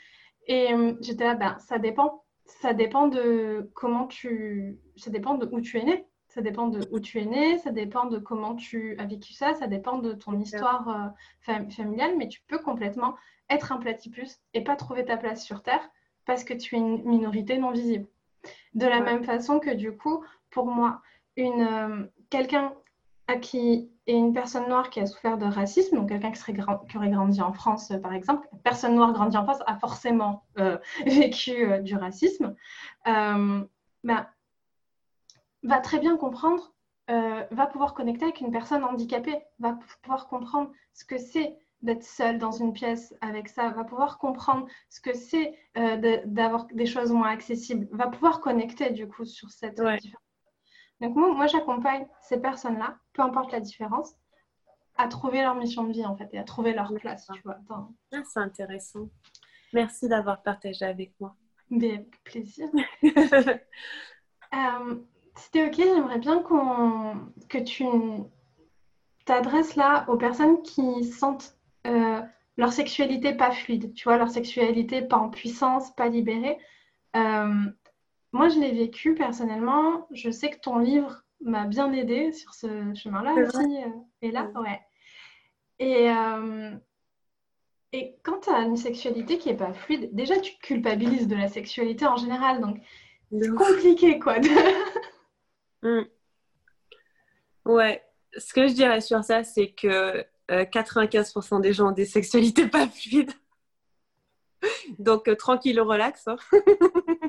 Et 0.47 0.69
j'étais 1.01 1.25
là, 1.25 1.35
ben, 1.35 1.57
ça 1.61 1.79
dépend. 1.79 2.22
Ça 2.45 2.75
dépend 2.75 3.09
de 3.09 3.71
comment 3.75 4.07
tu. 4.07 4.79
Ça 4.97 5.11
dépend 5.11 5.35
de 5.35 5.49
où 5.51 5.61
tu 5.61 5.79
es 5.79 5.85
né. 5.85 6.07
Ça 6.29 6.41
dépend 6.41 6.69
de 6.69 6.81
où 6.91 6.99
tu 6.99 7.19
es 7.21 7.27
né, 7.27 7.59
ça 7.59 7.73
dépend 7.73 8.07
de 8.07 8.19
comment 8.19 8.55
tu 8.55 8.97
as 8.99 9.05
vécu 9.05 9.35
ça, 9.35 9.53
ça 9.53 9.67
dépend 9.67 9.99
de 9.99 10.15
ton 10.15 10.39
histoire 10.41 11.13
familiale, 11.43 12.17
mais 12.17 12.27
tu 12.27 12.41
peux 12.49 12.59
complètement 12.59 13.17
être 13.51 13.71
un 13.71 13.77
platypus 13.77 14.41
et 14.55 14.65
pas 14.65 14.77
trouver 14.77 15.05
ta 15.05 15.19
place 15.19 15.45
sur 15.45 15.63
Terre 15.63 15.87
parce 16.25 16.45
que 16.45 16.55
tu 16.55 16.75
es 16.75 16.79
une 16.79 17.05
minorité 17.05 17.59
non 17.59 17.71
visible. 17.71 18.07
De 18.75 18.87
la 18.87 19.01
même 19.01 19.25
façon 19.25 19.61
que 19.61 19.75
du 19.75 19.95
coup, 19.95 20.25
pour 20.51 20.67
moi, 20.67 21.03
une, 21.37 21.63
euh, 21.63 22.07
quelqu'un 22.31 22.75
à 23.27 23.37
qui 23.37 23.92
est 24.07 24.15
une 24.15 24.33
personne 24.33 24.69
noire 24.69 24.91
qui 24.91 25.01
a 25.01 25.07
souffert 25.07 25.39
de 25.39 25.47
racisme, 25.47 25.97
donc 25.97 26.09
quelqu'un 26.09 26.33
qui, 26.33 26.97
aurait 26.97 27.09
grandi 27.11 27.41
en 27.41 27.53
France, 27.53 27.91
euh, 27.91 27.99
par 27.99 28.13
exemple, 28.13 28.49
personne 28.65 28.95
noire 28.95 29.13
grandie 29.13 29.37
en 29.37 29.45
France 29.45 29.63
a 29.67 29.77
forcément 29.77 30.45
euh, 30.59 30.79
vécu 31.07 31.81
du 31.83 31.97
racisme, 31.97 32.57
bah, 33.05 34.31
va 35.63 35.79
très 35.79 36.01
bien 36.01 36.17
comprendre, 36.17 36.73
va 37.09 37.67
pouvoir 37.67 37.95
connecter 37.95 38.25
avec 38.25 38.41
une 38.41 38.51
personne 38.51 38.83
handicapée, 38.83 39.39
va 39.61 39.79
pouvoir 40.03 40.27
comprendre 40.27 40.71
ce 40.93 41.05
que 41.05 41.19
c'est 41.19 41.57
d'être 41.83 42.05
seul 42.05 42.39
dans 42.39 42.53
une 42.53 42.73
pièce 42.73 43.15
avec 43.21 43.49
ça, 43.49 43.71
va 43.71 43.85
pouvoir 43.85 44.19
comprendre 44.19 44.67
ce 44.89 45.01
que 45.01 45.15
c'est 45.15 45.55
euh, 45.77 46.23
d'avoir 46.27 46.67
des 46.67 46.87
choses 46.87 47.11
moins 47.11 47.31
accessibles, 47.31 47.89
va 47.91 48.07
pouvoir 48.07 48.41
connecter 48.41 48.91
du 48.91 49.09
coup 49.09 49.25
sur 49.25 49.51
cette 49.51 49.75
différence. 49.75 50.23
Donc 51.01 51.17
moi, 51.17 51.33
moi 51.35 51.47
j'accompagne 51.47 52.07
ces 52.21 52.41
personnes-là, 52.41 52.97
peu 53.13 53.23
importe 53.23 53.53
la 53.53 53.61
différence, 53.61 54.15
à 54.97 55.09
trouver 55.09 55.43
leur 55.43 55.55
mission 55.55 55.85
de 55.85 55.93
vie 55.93 56.05
en 56.05 56.17
fait 56.17 56.29
et 56.33 56.39
à 56.39 56.45
trouver 56.45 56.75
leur 56.75 56.93
place. 56.95 57.29
Tu 57.33 57.41
vois. 57.43 57.59
Ah, 57.71 58.23
c'est 58.25 58.41
intéressant. 58.41 59.09
Merci 59.73 60.09
d'avoir 60.09 60.43
partagé 60.43 60.85
avec 60.85 61.13
moi. 61.19 61.35
Mais 61.71 61.95
avec 61.95 62.23
plaisir. 62.25 62.69
euh, 63.05 64.95
C'était 65.35 65.67
ok, 65.67 65.77
j'aimerais 65.77 66.19
bien 66.19 66.43
que 66.43 67.59
tu 67.59 67.85
t'adresses 69.25 69.77
là 69.77 70.05
aux 70.09 70.17
personnes 70.17 70.63
qui 70.63 71.05
sentent 71.05 71.57
euh, 71.87 72.21
leur 72.57 72.73
sexualité 72.73 73.33
pas 73.35 73.51
fluide, 73.51 73.95
tu 73.95 74.05
vois, 74.05 74.19
leur 74.19 74.29
sexualité 74.29 75.03
pas 75.03 75.17
en 75.17 75.31
puissance, 75.31 75.95
pas 75.95 76.09
libérée. 76.09 76.59
Euh, 77.17 77.65
moi, 78.33 78.49
je 78.49 78.59
l'ai 78.59 78.73
vécu 78.73 79.15
personnellement. 79.15 80.07
Je 80.11 80.31
sais 80.31 80.51
que 80.51 80.59
ton 80.59 80.79
livre 80.79 81.23
m'a 81.41 81.67
bien 81.67 81.93
aidé 81.93 82.33
sur 82.33 82.55
ce 82.55 82.95
chemin-là 82.95 83.35
aussi. 83.35 83.77
Euh, 83.77 83.89
et 84.23 84.31
là, 84.31 84.51
ouais. 84.55 84.81
Et, 85.79 86.11
euh, 86.11 86.71
et 87.93 88.17
quand 88.23 88.41
tu 88.41 88.51
as 88.51 88.61
une 88.61 88.77
sexualité 88.77 89.39
qui 89.39 89.49
n'est 89.49 89.57
pas 89.57 89.73
fluide, 89.73 90.11
déjà 90.13 90.39
tu 90.41 90.57
culpabilises 90.59 91.29
de 91.29 91.37
la 91.37 91.49
sexualité 91.49 92.07
en 92.07 92.17
général, 92.17 92.61
donc 92.61 92.79
c'est 93.31 93.55
compliqué 93.55 94.19
quoi. 94.19 94.37
Mm. 95.85 96.03
Ouais, 97.65 98.05
ce 98.37 98.55
que 98.55 98.69
je 98.69 98.73
dirais 98.73 99.01
sur 99.01 99.25
ça, 99.25 99.43
c'est 99.43 99.73
que 99.73 100.25
95% 100.49 101.57
euh, 101.57 101.61
des 101.61 101.73
gens 101.73 101.89
ont 101.89 101.91
des 101.91 102.07
sexualités 102.07 102.67
pas 102.69 102.87
fluides. 102.87 103.33
Donc, 105.01 105.27
euh, 105.27 105.35
tranquille, 105.35 105.81
relax. 105.81 106.29
Hein. 106.29 106.37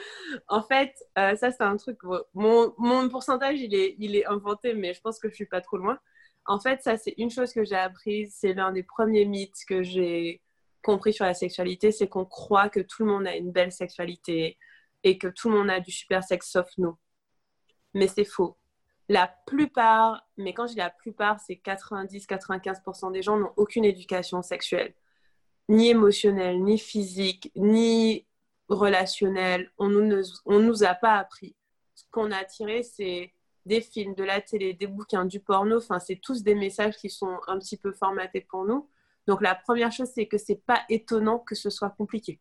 en 0.48 0.62
fait, 0.62 0.94
euh, 1.18 1.36
ça, 1.36 1.50
c'est 1.50 1.62
un 1.62 1.76
truc. 1.76 1.98
Mon, 2.34 2.74
mon, 2.78 3.08
pourcentage, 3.08 3.60
il 3.60 3.74
est, 3.74 3.96
il 3.98 4.16
est 4.16 4.26
inventé, 4.26 4.74
mais 4.74 4.94
je 4.94 5.00
pense 5.00 5.18
que 5.18 5.28
je 5.28 5.34
suis 5.34 5.46
pas 5.46 5.60
trop 5.60 5.76
loin. 5.78 5.98
En 6.46 6.60
fait, 6.60 6.82
ça, 6.82 6.96
c'est 6.96 7.14
une 7.18 7.30
chose 7.30 7.52
que 7.52 7.64
j'ai 7.64 7.76
apprise. 7.76 8.34
C'est 8.38 8.54
l'un 8.54 8.72
des 8.72 8.82
premiers 8.82 9.24
mythes 9.24 9.64
que 9.68 9.82
j'ai 9.82 10.42
compris 10.82 11.12
sur 11.12 11.24
la 11.24 11.34
sexualité 11.34 11.92
c'est 11.92 12.08
qu'on 12.08 12.24
croit 12.24 12.68
que 12.68 12.80
tout 12.80 13.04
le 13.04 13.10
monde 13.10 13.26
a 13.26 13.36
une 13.36 13.52
belle 13.52 13.72
sexualité 13.72 14.58
et 15.04 15.18
que 15.18 15.28
tout 15.28 15.50
le 15.50 15.58
monde 15.58 15.70
a 15.70 15.80
du 15.80 15.90
super 15.90 16.22
sexe 16.24 16.50
sauf 16.50 16.68
nous. 16.78 16.96
Mais 17.94 18.08
c'est 18.08 18.24
faux. 18.24 18.58
La 19.08 19.32
plupart, 19.46 20.26
mais 20.36 20.52
quand 20.54 20.66
je 20.66 20.72
dis 20.72 20.78
la 20.78 20.90
plupart, 20.90 21.40
c'est 21.40 21.54
90-95% 21.54 23.12
des 23.12 23.22
gens 23.22 23.38
n'ont 23.38 23.52
aucune 23.56 23.84
éducation 23.84 24.42
sexuelle 24.42 24.94
ni 25.70 25.90
émotionnel, 25.90 26.62
ni 26.62 26.78
physique, 26.78 27.52
ni 27.54 28.26
relationnel. 28.68 29.70
On 29.78 29.88
ne 29.88 30.22
nous, 30.46 30.84
a 30.84 30.94
pas 30.94 31.14
appris. 31.14 31.56
Ce 31.94 32.04
qu'on 32.10 32.30
a 32.30 32.44
tiré, 32.44 32.82
c'est 32.82 33.32
des 33.66 33.80
films, 33.80 34.14
de 34.14 34.24
la 34.24 34.40
télé, 34.40 34.72
des 34.74 34.86
bouquins, 34.86 35.24
du 35.24 35.40
porno. 35.40 35.78
Enfin, 35.78 35.98
c'est 35.98 36.16
tous 36.16 36.42
des 36.42 36.54
messages 36.54 36.96
qui 36.96 37.10
sont 37.10 37.38
un 37.46 37.58
petit 37.58 37.76
peu 37.76 37.92
formatés 37.92 38.40
pour 38.40 38.64
nous. 38.64 38.88
Donc, 39.26 39.42
la 39.42 39.54
première 39.54 39.92
chose, 39.92 40.10
c'est 40.14 40.26
que 40.26 40.38
c'est 40.38 40.62
pas 40.64 40.80
étonnant 40.88 41.38
que 41.38 41.54
ce 41.54 41.70
soit 41.70 41.90
compliqué. 41.90 42.40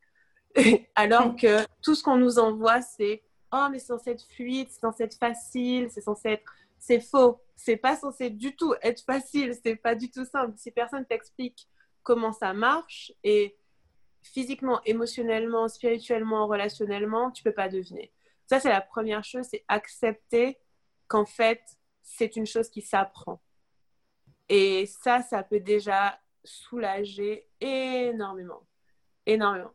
Alors 0.95 1.35
que 1.35 1.65
tout 1.81 1.95
ce 1.95 2.03
qu'on 2.03 2.17
nous 2.17 2.39
envoie, 2.39 2.81
c'est 2.81 3.23
oh, 3.51 3.67
mais 3.71 3.79
c'est 3.79 3.87
censé 3.87 4.11
être 4.11 4.25
fluide, 4.35 4.67
c'est 4.69 4.79
censé 4.79 5.03
être 5.03 5.17
facile, 5.17 5.89
c'est 5.91 6.01
censé 6.01 6.29
être. 6.29 6.51
C'est 6.79 6.99
faux. 6.99 7.41
C'est 7.55 7.77
pas 7.77 7.95
censé 7.95 8.29
du 8.29 8.55
tout 8.55 8.73
être 8.83 9.03
facile. 9.03 9.53
C'est 9.63 9.75
pas 9.75 9.95
du 9.95 10.11
tout 10.11 10.25
simple. 10.25 10.53
Si 10.57 10.71
personne 10.71 11.05
t'explique 11.05 11.67
comment 12.03 12.31
ça 12.31 12.53
marche 12.53 13.11
et 13.23 13.56
physiquement, 14.27 14.81
émotionnellement, 14.85 15.67
spirituellement, 15.67 16.47
relationnellement, 16.47 17.31
tu 17.31 17.43
peux 17.43 17.53
pas 17.53 17.69
deviner. 17.69 18.11
Ça, 18.45 18.59
c'est 18.59 18.69
la 18.69 18.81
première 18.81 19.23
chose, 19.23 19.45
c'est 19.49 19.63
accepter 19.67 20.57
qu'en 21.07 21.25
fait, 21.25 21.61
c'est 22.01 22.35
une 22.35 22.45
chose 22.45 22.69
qui 22.69 22.81
s'apprend. 22.81 23.41
Et 24.49 24.85
ça, 24.85 25.21
ça 25.21 25.43
peut 25.43 25.59
déjà 25.59 26.19
soulager 26.43 27.47
énormément. 27.59 28.65
Énormément. 29.25 29.71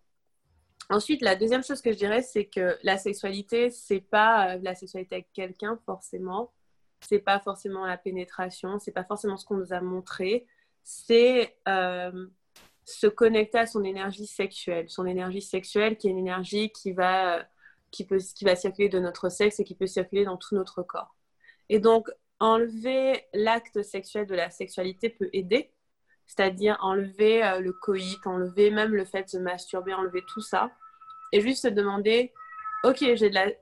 Ensuite, 0.88 1.22
la 1.22 1.36
deuxième 1.36 1.62
chose 1.62 1.82
que 1.82 1.92
je 1.92 1.98
dirais, 1.98 2.22
c'est 2.22 2.46
que 2.46 2.78
la 2.82 2.96
sexualité, 2.96 3.70
c'est 3.70 4.00
pas 4.00 4.54
euh, 4.54 4.60
la 4.62 4.74
sexualité 4.74 5.16
avec 5.16 5.32
quelqu'un 5.32 5.78
forcément. 5.84 6.52
C'est 7.00 7.18
pas 7.18 7.40
forcément 7.40 7.84
la 7.84 7.98
pénétration, 7.98 8.78
c'est 8.78 8.92
pas 8.92 9.04
forcément 9.04 9.36
ce 9.36 9.44
qu'on 9.44 9.56
nous 9.56 9.72
a 9.72 9.80
montré 9.80 10.46
c'est 10.82 11.56
euh, 11.68 12.26
se 12.84 13.06
connecter 13.06 13.58
à 13.58 13.66
son 13.66 13.84
énergie 13.84 14.26
sexuelle. 14.26 14.88
Son 14.88 15.06
énergie 15.06 15.42
sexuelle 15.42 15.96
qui 15.96 16.08
est 16.08 16.10
une 16.10 16.18
énergie 16.18 16.70
qui 16.70 16.92
va, 16.92 17.46
qui, 17.90 18.04
peut, 18.04 18.18
qui 18.18 18.44
va 18.44 18.56
circuler 18.56 18.88
de 18.88 18.98
notre 18.98 19.28
sexe 19.28 19.60
et 19.60 19.64
qui 19.64 19.74
peut 19.74 19.86
circuler 19.86 20.24
dans 20.24 20.36
tout 20.36 20.54
notre 20.54 20.82
corps. 20.82 21.14
Et 21.68 21.78
donc, 21.78 22.08
enlever 22.40 23.24
l'acte 23.34 23.82
sexuel 23.82 24.26
de 24.26 24.34
la 24.34 24.50
sexualité 24.50 25.08
peut 25.08 25.30
aider, 25.32 25.72
c'est-à-dire 26.26 26.76
enlever 26.80 27.44
euh, 27.44 27.60
le 27.60 27.72
coït, 27.72 28.18
enlever 28.26 28.70
même 28.70 28.94
le 28.94 29.04
fait 29.04 29.24
de 29.24 29.28
se 29.28 29.38
masturber, 29.38 29.94
enlever 29.94 30.22
tout 30.26 30.40
ça, 30.40 30.72
et 31.32 31.40
juste 31.40 31.62
se 31.62 31.68
demander, 31.68 32.32
ok, 32.84 33.04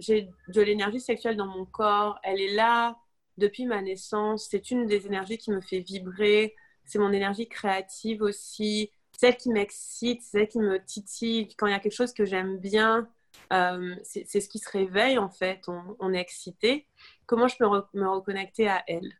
j'ai 0.00 0.28
de 0.48 0.62
l'énergie 0.62 1.00
sexuelle 1.00 1.36
dans 1.36 1.46
mon 1.46 1.66
corps, 1.66 2.18
elle 2.22 2.40
est 2.40 2.54
là 2.54 2.96
depuis 3.36 3.66
ma 3.66 3.82
naissance, 3.82 4.48
c'est 4.50 4.70
une 4.70 4.86
des 4.86 5.06
énergies 5.06 5.38
qui 5.38 5.50
me 5.50 5.60
fait 5.60 5.80
vibrer, 5.80 6.54
c'est 6.84 6.98
mon 6.98 7.12
énergie 7.12 7.48
créative 7.48 8.22
aussi, 8.22 8.90
celle 9.20 9.36
qui 9.36 9.50
m'excite, 9.50 10.22
celle 10.22 10.48
qui 10.48 10.58
me 10.58 10.82
titille. 10.82 11.48
Quand 11.58 11.66
il 11.66 11.72
y 11.72 11.74
a 11.74 11.78
quelque 11.78 11.94
chose 11.94 12.14
que 12.14 12.24
j'aime 12.24 12.56
bien, 12.56 13.06
euh, 13.52 13.94
c'est 14.02 14.40
ce 14.40 14.48
qui 14.48 14.58
se 14.58 14.70
réveille 14.70 15.18
en 15.18 15.28
fait, 15.28 15.60
on, 15.68 16.14
est 16.14 16.20
excité. 16.20 16.86
Comment 17.26 17.46
je 17.46 17.56
peux 17.58 17.66
me 17.92 18.08
reconnecter 18.08 18.66
à 18.66 18.82
elle? 18.86 19.12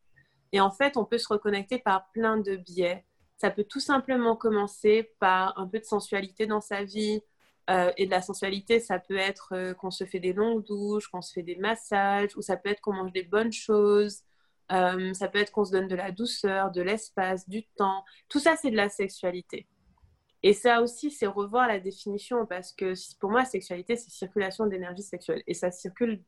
Et 0.53 0.61
en 0.61 0.71
fait, 0.71 0.97
on 0.97 1.05
peut 1.05 1.19
se 1.19 1.29
reconnecter 1.29 1.79
par 1.79 2.11
plein 2.13 2.39
de 2.39 2.57
biais. 2.57 3.05
Ça 3.37 3.51
peut 3.51 3.65
tout 3.65 3.81
simplement 3.81 4.37
commencer 4.37 5.13
par 5.21 5.59
un 5.59 5.67
peu 5.67 5.79
de 5.79 5.85
sensualité 5.85 6.47
dans 6.47 6.63
sa 6.63 6.83
vie. 6.83 7.21
Euh, 7.69 7.93
et 7.99 8.07
de 8.07 8.11
la 8.11 8.23
sensualité, 8.23 8.81
ça 8.81 8.99
peut 8.99 9.19
être 9.19 9.51
euh, 9.53 9.75
qu'on 9.75 9.91
se 9.91 10.05
fait 10.05 10.19
des 10.19 10.33
longues 10.33 10.65
douches, 10.65 11.09
qu'on 11.09 11.23
se 11.23 11.33
fait 11.33 11.43
des 11.43 11.57
massages, 11.57 12.35
ou 12.37 12.43
ça 12.43 12.57
peut 12.57 12.71
être 12.71 12.81
qu'on 12.81 12.95
mange 12.95 13.13
des 13.13 13.23
bonnes 13.23 13.53
choses, 13.53 14.23
ça 14.69 15.29
peut 15.29 15.39
être 15.39 15.53
qu'on 15.53 15.65
se 15.65 15.73
donne 15.73 15.89
de 15.89 15.95
la 15.95 16.11
douceur, 16.11 16.71
de 16.71 16.81
l'espace, 16.81 17.49
du 17.49 17.65
temps. 17.77 18.05
Tout 18.29 18.41
ça, 18.41 18.57
c'est 18.57 18.71
de 18.71 18.77
la 18.77 18.89
sexualité. 18.89 19.69
Et 20.43 20.53
ça 20.55 20.81
aussi, 20.81 21.11
c'est 21.11 21.27
revoir 21.27 21.69
la 21.69 21.81
définition 21.81 22.47
parce 22.47 22.73
que 22.73 22.95
pour 23.19 23.31
moi, 23.31 23.45
sexualité, 23.45 23.97
c'est 23.97 24.11
circulation 24.11 24.67
d'énergie 24.67 25.03
sexuelle. 25.03 25.43
Et 25.47 25.55
ça 25.55 25.71
circule. 25.71 26.23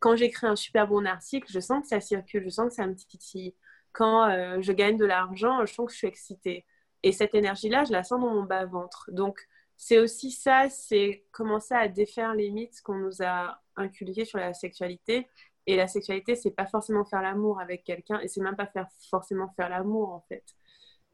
Quand 0.00 0.16
j'écris 0.16 0.46
un 0.46 0.56
super 0.56 0.86
bon 0.86 1.06
article, 1.06 1.50
je 1.50 1.60
sens 1.60 1.82
que 1.82 1.88
ça 1.88 2.00
circule, 2.00 2.44
je 2.44 2.50
sens 2.50 2.68
que 2.68 2.74
ça 2.74 2.86
me 2.86 2.94
titille. 2.94 3.54
Quand 3.92 4.28
euh, 4.28 4.58
je 4.60 4.72
gagne 4.72 4.96
de 4.96 5.06
l'argent, 5.06 5.64
je 5.64 5.72
sens 5.72 5.86
que 5.86 5.92
je 5.92 5.98
suis 5.98 6.06
excitée. 6.06 6.66
Et 7.02 7.12
cette 7.12 7.34
énergie-là, 7.34 7.84
je 7.84 7.92
la 7.92 8.04
sens 8.04 8.20
dans 8.20 8.32
mon 8.32 8.44
bas-ventre. 8.44 9.10
Donc, 9.12 9.40
c'est 9.76 9.98
aussi 9.98 10.30
ça, 10.30 10.68
c'est 10.68 11.24
commencer 11.30 11.74
à 11.74 11.88
défaire 11.88 12.34
les 12.34 12.50
mythes 12.50 12.82
qu'on 12.82 12.96
nous 12.96 13.22
a 13.22 13.60
inculqués 13.76 14.24
sur 14.24 14.38
la 14.38 14.52
sexualité 14.52 15.28
et 15.68 15.76
la 15.76 15.86
sexualité, 15.86 16.34
c'est 16.34 16.50
pas 16.50 16.66
forcément 16.66 17.04
faire 17.04 17.20
l'amour 17.20 17.60
avec 17.60 17.84
quelqu'un 17.84 18.18
et 18.20 18.28
c'est 18.28 18.40
même 18.40 18.56
pas 18.56 18.66
faire, 18.66 18.88
forcément 19.10 19.48
faire 19.50 19.68
l'amour 19.68 20.10
en 20.10 20.24
fait. 20.26 20.42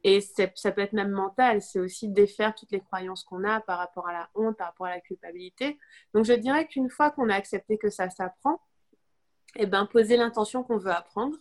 Et 0.04 0.20
ça 0.20 0.70
peut 0.70 0.82
être 0.82 0.92
même 0.92 1.10
mental, 1.10 1.62
c'est 1.62 1.80
aussi 1.80 2.08
défaire 2.10 2.54
toutes 2.54 2.70
les 2.72 2.80
croyances 2.80 3.24
qu'on 3.24 3.42
a 3.42 3.62
par 3.62 3.78
rapport 3.78 4.06
à 4.06 4.12
la 4.12 4.28
honte, 4.34 4.58
par 4.58 4.68
rapport 4.68 4.86
à 4.86 4.90
la 4.90 5.00
culpabilité. 5.00 5.78
Donc 6.12 6.26
je 6.26 6.34
dirais 6.34 6.66
qu'une 6.66 6.90
fois 6.90 7.10
qu'on 7.10 7.30
a 7.30 7.34
accepté 7.34 7.78
que 7.78 7.88
ça 7.88 8.10
s'apprend, 8.10 8.60
eh 9.56 9.64
ben, 9.66 9.86
poser 9.86 10.18
l'intention 10.18 10.62
qu'on 10.62 10.76
veut 10.76 10.90
apprendre 10.90 11.38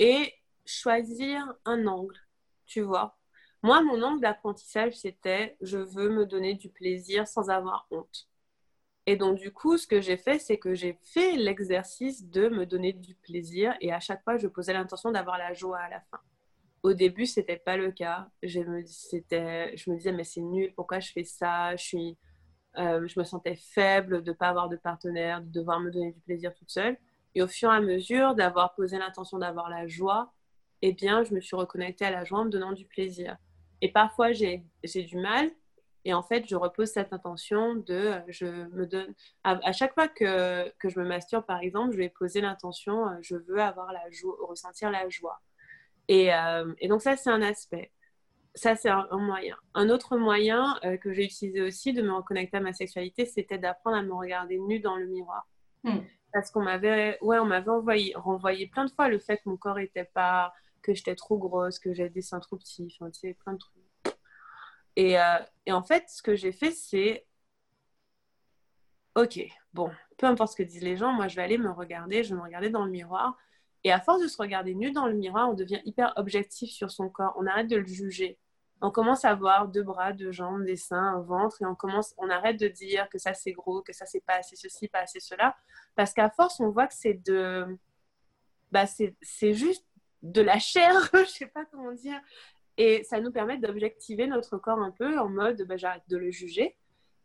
et 0.00 0.34
choisir 0.66 1.54
un 1.64 1.86
angle, 1.86 2.18
tu 2.66 2.80
vois. 2.80 3.16
Moi, 3.62 3.80
mon 3.82 4.02
angle 4.02 4.20
d'apprentissage, 4.20 4.94
c'était 4.94 5.56
je 5.60 5.78
veux 5.78 6.08
me 6.08 6.26
donner 6.26 6.54
du 6.54 6.70
plaisir 6.70 7.28
sans 7.28 7.48
avoir 7.48 7.86
honte. 7.92 8.28
Et 9.06 9.16
donc, 9.16 9.38
du 9.38 9.52
coup, 9.52 9.78
ce 9.78 9.86
que 9.86 10.00
j'ai 10.00 10.16
fait, 10.16 10.38
c'est 10.38 10.58
que 10.58 10.74
j'ai 10.74 10.98
fait 11.02 11.36
l'exercice 11.36 12.24
de 12.24 12.48
me 12.48 12.66
donner 12.66 12.92
du 12.92 13.14
plaisir 13.14 13.76
et 13.80 13.92
à 13.92 14.00
chaque 14.00 14.24
fois, 14.24 14.36
je 14.36 14.48
posais 14.48 14.72
l'intention 14.72 15.12
d'avoir 15.12 15.38
la 15.38 15.52
joie 15.54 15.78
à 15.78 15.90
la 15.90 16.00
fin. 16.10 16.20
Au 16.84 16.92
début, 16.92 17.24
ce 17.24 17.40
n'était 17.40 17.56
pas 17.56 17.78
le 17.78 17.90
cas. 17.90 18.28
Je 18.42 18.60
me, 18.60 18.82
disais, 18.82 20.12
mais 20.12 20.22
c'est 20.22 20.42
nul, 20.42 20.72
pourquoi 20.76 21.00
je 21.00 21.10
fais 21.12 21.24
ça? 21.24 21.74
Je, 21.76 21.82
suis, 21.82 22.18
euh, 22.76 23.08
je 23.08 23.18
me 23.18 23.24
sentais 23.24 23.56
faible 23.56 24.22
de 24.22 24.30
ne 24.30 24.36
pas 24.36 24.48
avoir 24.50 24.68
de 24.68 24.76
partenaire, 24.76 25.40
de 25.40 25.50
devoir 25.50 25.80
me 25.80 25.90
donner 25.90 26.12
du 26.12 26.20
plaisir 26.20 26.52
toute 26.54 26.70
seule. 26.70 26.98
Et 27.34 27.40
au 27.40 27.48
fur 27.48 27.72
et 27.72 27.76
à 27.76 27.80
mesure 27.80 28.34
d'avoir 28.34 28.74
posé 28.74 28.98
l'intention 28.98 29.38
d'avoir 29.38 29.70
la 29.70 29.88
joie, 29.88 30.30
eh 30.82 30.92
bien, 30.92 31.24
je 31.24 31.34
me 31.34 31.40
suis 31.40 31.56
reconnectée 31.56 32.04
à 32.04 32.10
la 32.10 32.24
joie 32.24 32.40
en 32.40 32.44
me 32.44 32.50
donnant 32.50 32.72
du 32.72 32.84
plaisir. 32.84 33.38
Et 33.80 33.90
parfois, 33.90 34.32
j'ai 34.32 34.62
du 34.84 35.16
mal 35.16 35.50
et 36.04 36.12
en 36.12 36.22
fait, 36.22 36.44
je 36.46 36.54
repose 36.54 36.90
cette 36.90 37.14
intention 37.14 37.76
de, 37.76 38.12
je 38.28 38.44
me 38.44 38.86
donne, 38.86 39.14
à, 39.42 39.72
chaque 39.72 39.94
fois 39.94 40.06
que, 40.06 40.68
que, 40.78 40.90
je 40.90 41.00
me 41.00 41.06
masturbe, 41.06 41.46
par 41.46 41.60
exemple, 41.60 41.92
je 41.92 41.96
vais 41.96 42.10
poser 42.10 42.42
l'intention, 42.42 43.08
euh, 43.08 43.16
je 43.22 43.36
veux 43.36 43.62
avoir 43.62 43.90
la 43.90 44.10
joie, 44.10 44.36
ressentir 44.46 44.90
la 44.90 45.08
joie. 45.08 45.40
Et, 46.08 46.34
euh, 46.34 46.72
et 46.78 46.88
donc 46.88 47.02
ça, 47.02 47.16
c'est 47.16 47.30
un 47.30 47.42
aspect. 47.42 47.90
Ça, 48.54 48.76
c'est 48.76 48.88
un, 48.88 49.08
moyen. 49.12 49.56
Un 49.74 49.88
autre 49.88 50.16
moyen 50.16 50.78
que 51.02 51.12
j'ai 51.12 51.24
utilisé 51.24 51.60
aussi 51.60 51.92
de 51.92 52.02
me 52.02 52.12
reconnecter 52.12 52.58
à 52.58 52.60
ma 52.60 52.72
sexualité, 52.72 53.26
c'était 53.26 53.58
d'apprendre 53.58 53.96
à 53.96 54.02
me 54.02 54.14
regarder 54.14 54.58
nue 54.58 54.78
dans 54.78 54.96
le 54.96 55.06
miroir. 55.06 55.48
Hmm. 55.82 56.00
Parce 56.32 56.52
qu'on 56.52 56.62
m'avait, 56.62 57.18
ouais, 57.20 57.38
on 57.40 57.46
m'avait 57.46 57.70
envoyé, 57.70 58.12
renvoyé 58.14 58.68
plein 58.68 58.84
de 58.84 58.92
fois 58.92 59.08
le 59.08 59.18
fait 59.18 59.38
que 59.38 59.48
mon 59.48 59.56
corps 59.56 59.80
était 59.80 60.04
pas, 60.04 60.52
que 60.82 60.94
j'étais 60.94 61.16
trop 61.16 61.36
grosse, 61.36 61.80
que 61.80 61.92
j'avais 61.94 62.10
des 62.10 62.22
seins 62.22 62.38
trop 62.38 62.56
petits, 62.56 62.94
enfin, 63.00 63.10
tu 63.10 63.20
sais, 63.20 63.34
plein 63.34 63.54
de 63.54 63.58
trucs 63.58 63.84
et, 64.96 65.18
euh, 65.18 65.38
et 65.66 65.72
en 65.72 65.82
fait, 65.82 66.08
ce 66.08 66.22
que 66.22 66.36
j'ai 66.36 66.52
fait, 66.52 66.70
c'est 66.70 67.26
Ok, 69.16 69.38
bon, 69.72 69.92
peu 70.18 70.26
importe 70.26 70.52
ce 70.52 70.56
que 70.56 70.64
disent 70.64 70.82
les 70.82 70.96
gens, 70.96 71.12
moi 71.12 71.28
je 71.28 71.36
vais 71.36 71.42
aller 71.42 71.56
me 71.56 71.70
regarder, 71.70 72.24
je 72.24 72.30
vais 72.30 72.34
me 72.34 72.42
regarder 72.42 72.68
dans 72.68 72.84
le 72.84 72.90
miroir. 72.90 73.36
Et 73.84 73.92
à 73.92 74.00
force 74.00 74.22
de 74.22 74.28
se 74.28 74.38
regarder 74.38 74.74
nu 74.74 74.92
dans 74.92 75.06
le 75.06 75.14
miroir, 75.14 75.48
on 75.50 75.54
devient 75.54 75.80
hyper 75.84 76.12
objectif 76.16 76.70
sur 76.70 76.90
son 76.90 77.08
corps. 77.08 77.34
On 77.38 77.46
arrête 77.46 77.68
de 77.68 77.76
le 77.76 77.86
juger. 77.86 78.38
On 78.80 78.90
commence 78.90 79.24
à 79.24 79.34
voir 79.34 79.68
deux 79.68 79.82
bras, 79.82 80.12
deux 80.12 80.32
jambes, 80.32 80.64
des 80.64 80.76
seins, 80.76 81.14
un 81.16 81.20
ventre, 81.20 81.62
et 81.62 81.66
on 81.66 81.74
commence, 81.74 82.14
on 82.18 82.28
arrête 82.28 82.58
de 82.58 82.68
dire 82.68 83.08
que 83.08 83.18
ça 83.18 83.32
c'est 83.32 83.52
gros, 83.52 83.82
que 83.82 83.92
ça 83.92 84.04
c'est 84.04 84.24
pas 84.24 84.34
assez 84.34 84.56
ceci, 84.56 84.88
pas 84.88 85.00
assez 85.00 85.20
cela, 85.20 85.56
parce 85.94 86.12
qu'à 86.12 86.28
force 86.28 86.60
on 86.60 86.70
voit 86.70 86.86
que 86.86 86.94
c'est 86.94 87.14
de, 87.14 87.78
bah 88.72 88.84
c'est 88.86 89.54
juste 89.54 89.86
de 90.22 90.42
la 90.42 90.58
chair, 90.58 90.92
je 91.14 91.24
sais 91.24 91.46
pas 91.46 91.64
comment 91.66 91.92
dire, 91.92 92.20
Et 92.76 93.04
ça 93.04 93.20
nous 93.20 93.30
permet 93.30 93.58
d'objectiver 93.58 94.26
notre 94.26 94.58
corps 94.58 94.80
un 94.80 94.90
peu 94.90 95.18
en 95.18 95.28
mode 95.28 95.62
bah, 95.62 95.76
j'arrête 95.76 96.02
de 96.08 96.16
le 96.16 96.30
juger. 96.30 96.76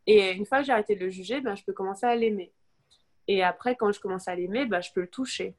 Et 0.06 0.32
une 0.32 0.46
fois 0.46 0.60
que 0.60 0.66
j'ai 0.66 0.72
arrêté 0.72 0.96
de 0.96 1.06
le 1.06 1.10
juger, 1.10 1.42
ben, 1.42 1.56
je 1.56 1.64
peux 1.64 1.74
commencer 1.74 2.06
à 2.06 2.16
l'aimer. 2.16 2.54
Et 3.28 3.44
après, 3.44 3.76
quand 3.76 3.92
je 3.92 4.00
commence 4.00 4.28
à 4.28 4.36
l'aimer, 4.36 4.66
ben, 4.66 4.82
je 4.82 4.92
peux 4.94 5.02
le 5.02 5.08
toucher. 5.10 5.56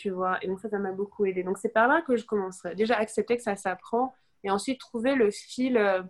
Tu 0.00 0.08
vois 0.08 0.42
Et 0.42 0.46
donc, 0.46 0.60
ça, 0.60 0.70
ça 0.70 0.78
m'a 0.78 0.92
beaucoup 0.92 1.26
aidé. 1.26 1.42
Donc, 1.42 1.58
c'est 1.58 1.68
par 1.68 1.86
là 1.86 2.00
que 2.00 2.16
je 2.16 2.24
commencerai. 2.24 2.74
Déjà, 2.74 2.96
accepter 2.96 3.36
que 3.36 3.42
ça 3.42 3.54
s'apprend 3.54 4.14
et 4.42 4.50
ensuite 4.50 4.80
trouver 4.80 5.14
le 5.14 5.30
fil. 5.30 5.76
Euh, 5.76 6.02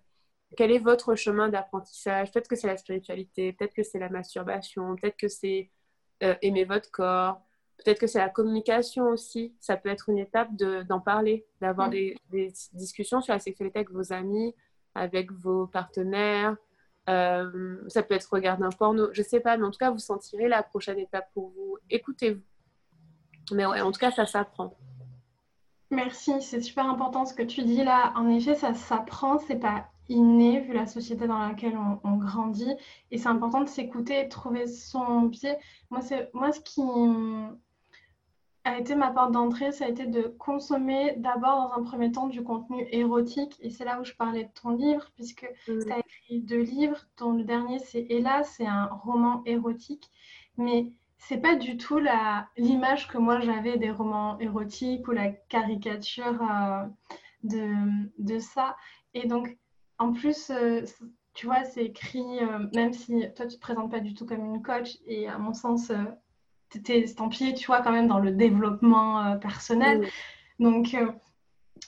quel 0.57 0.71
est 0.71 0.79
votre 0.79 1.17
chemin 1.17 1.49
d'apprentissage 1.49 2.31
Peut-être 2.31 2.47
que 2.47 2.55
c'est 2.55 2.69
la 2.69 2.77
spiritualité, 2.77 3.53
peut-être 3.53 3.75
que 3.75 3.83
c'est 3.83 3.99
la 3.99 4.09
masturbation, 4.09 4.95
peut-être 4.95 5.17
que 5.17 5.27
c'est 5.27 5.71
euh, 6.23 6.37
aimer 6.41 6.65
votre 6.65 6.91
corps, 6.93 7.41
peut-être 7.79 7.99
que 7.99 8.07
c'est 8.07 8.21
la 8.21 8.29
communication 8.29 9.09
aussi. 9.09 9.57
Ça 9.59 9.77
peut 9.77 9.89
être 9.89 10.09
une 10.09 10.19
étape 10.19 10.55
d'en 10.55 11.01
parler, 11.01 11.47
d'avoir 11.61 11.89
mm. 11.89 11.91
des, 11.91 12.17
des, 12.31 12.53
discussions 12.75 13.21
sur 13.21 13.33
la 13.33 13.41
sexualité 13.41 13.81
avec 13.81 13.91
vos 13.91 14.13
amis, 14.13 14.55
avec 14.95 15.33
vos 15.33 15.67
partenaires, 15.67 16.57
euh, 17.09 17.77
ça 17.89 18.03
peut 18.03 18.15
être 18.15 18.33
regarder 18.33 18.63
un 18.63 18.71
porno, 18.71 19.09
je 19.13 19.23
sais 19.23 19.41
pas, 19.41 19.57
mais 19.57 19.65
en 19.65 19.71
tout 19.71 19.79
cas, 19.79 19.91
vous 19.91 19.99
sentirez 19.99 20.49
la 20.49 20.63
prochaine 20.63 20.99
étape 20.99 21.29
pour 21.35 21.49
vous. 21.51 21.79
Écoutez-vous. 21.89 22.43
Mais 23.55 23.67
ouais, 23.67 23.81
en 23.81 23.93
tout 23.93 24.01
cas, 24.01 24.11
ça 24.11 24.27
s'apprend. 24.27 24.75
Merci, 25.91 26.41
c'est 26.41 26.61
super 26.61 26.89
important 26.89 27.27
ce 27.27 27.35
que 27.35 27.43
tu 27.43 27.63
dis 27.63 27.83
là. 27.83 28.13
En 28.15 28.29
effet, 28.29 28.55
ça 28.55 28.75
s'apprend, 28.75 29.39
c'est 29.39 29.59
pas 29.59 29.87
inné 30.09 30.61
vu 30.61 30.73
la 30.73 30.87
société 30.87 31.27
dans 31.27 31.39
laquelle 31.39 31.77
on, 32.05 32.17
grandit. 32.17 32.75
Et 33.11 33.19
c'est 33.19 33.29
important 33.29 33.61
de 33.61 33.69
s'écouter, 33.69 34.25
de 34.25 34.29
trouver 34.29 34.67
son 34.67 35.29
pied. 35.31 35.55
Moi, 35.91 36.01
c'est 36.01 36.31
moi 36.33 36.53
ce 36.53 36.61
qui 36.61 36.83
a 38.65 38.79
été 38.79 38.95
ma 38.95 39.11
porte 39.11 39.33
d'entrée, 39.33 39.73
ça 39.73 39.87
a 39.87 39.89
été 39.89 40.07
de 40.07 40.23
consommer 40.39 41.15
d'abord 41.17 41.71
dans 41.71 41.81
un 41.81 41.83
premier 41.83 42.13
temps 42.13 42.27
du 42.27 42.43
contenu 42.43 42.87
érotique. 42.93 43.57
Et 43.61 43.71
c'est 43.71 43.85
là 43.85 44.01
où 44.01 44.05
je 44.05 44.15
parlais 44.15 44.45
de 44.45 44.51
ton 44.61 44.71
livre, 44.71 45.11
puisque 45.15 45.49
mm. 45.67 45.85
tu 45.85 45.93
as 45.93 45.99
écrit 45.99 46.41
deux 46.41 46.63
livres, 46.63 47.07
dont 47.19 47.33
le 47.33 47.45
dernier 47.45 47.79
c'est 47.79 48.07
Hélas, 48.11 48.55
c'est 48.57 48.67
un 48.67 48.87
roman 48.87 49.43
érotique. 49.47 50.11
Mais 50.57 50.93
c'est 51.21 51.39
pas 51.39 51.55
du 51.55 51.77
tout 51.77 52.01
l'image 52.57 53.07
que 53.07 53.19
moi 53.19 53.41
j'avais 53.41 53.77
des 53.77 53.91
romans 53.91 54.39
érotiques 54.41 55.07
ou 55.07 55.13
la 55.13 55.29
caricature 55.29 56.43
euh, 56.43 56.87
de, 57.45 57.73
de, 58.19 58.39
ça. 58.39 58.77
Et 59.15 59.27
donc, 59.27 59.57
en 59.99 60.13
plus, 60.13 60.51
euh, 60.51 60.83
tu 61.35 61.47
vois, 61.47 61.65
c'est 61.65 61.85
écrit, 61.85 62.41
euh, 62.41 62.67
même 62.75 62.93
si 62.93 63.25
toi 63.37 63.47
tu 63.47 63.57
te 63.57 63.61
présentes 63.61 63.91
pas 63.91 64.01
du 64.01 64.15
tout 64.15 64.27
comme 64.27 64.45
une 64.45 64.63
coach, 64.63 64.97
et 65.07 65.29
à 65.29 65.39
mon 65.39 65.53
sens, 65.53 65.93
étais 66.75 67.01
estampillée, 67.01 67.55
tu 67.55 67.67
vois, 67.67 67.83
quand 67.83 67.93
même 67.93 68.09
dans 68.09 68.19
le 68.19 68.33
développement 68.33 69.39
personnel. 69.39 70.09
Donc, 70.61 70.95
euh, 70.95 71.11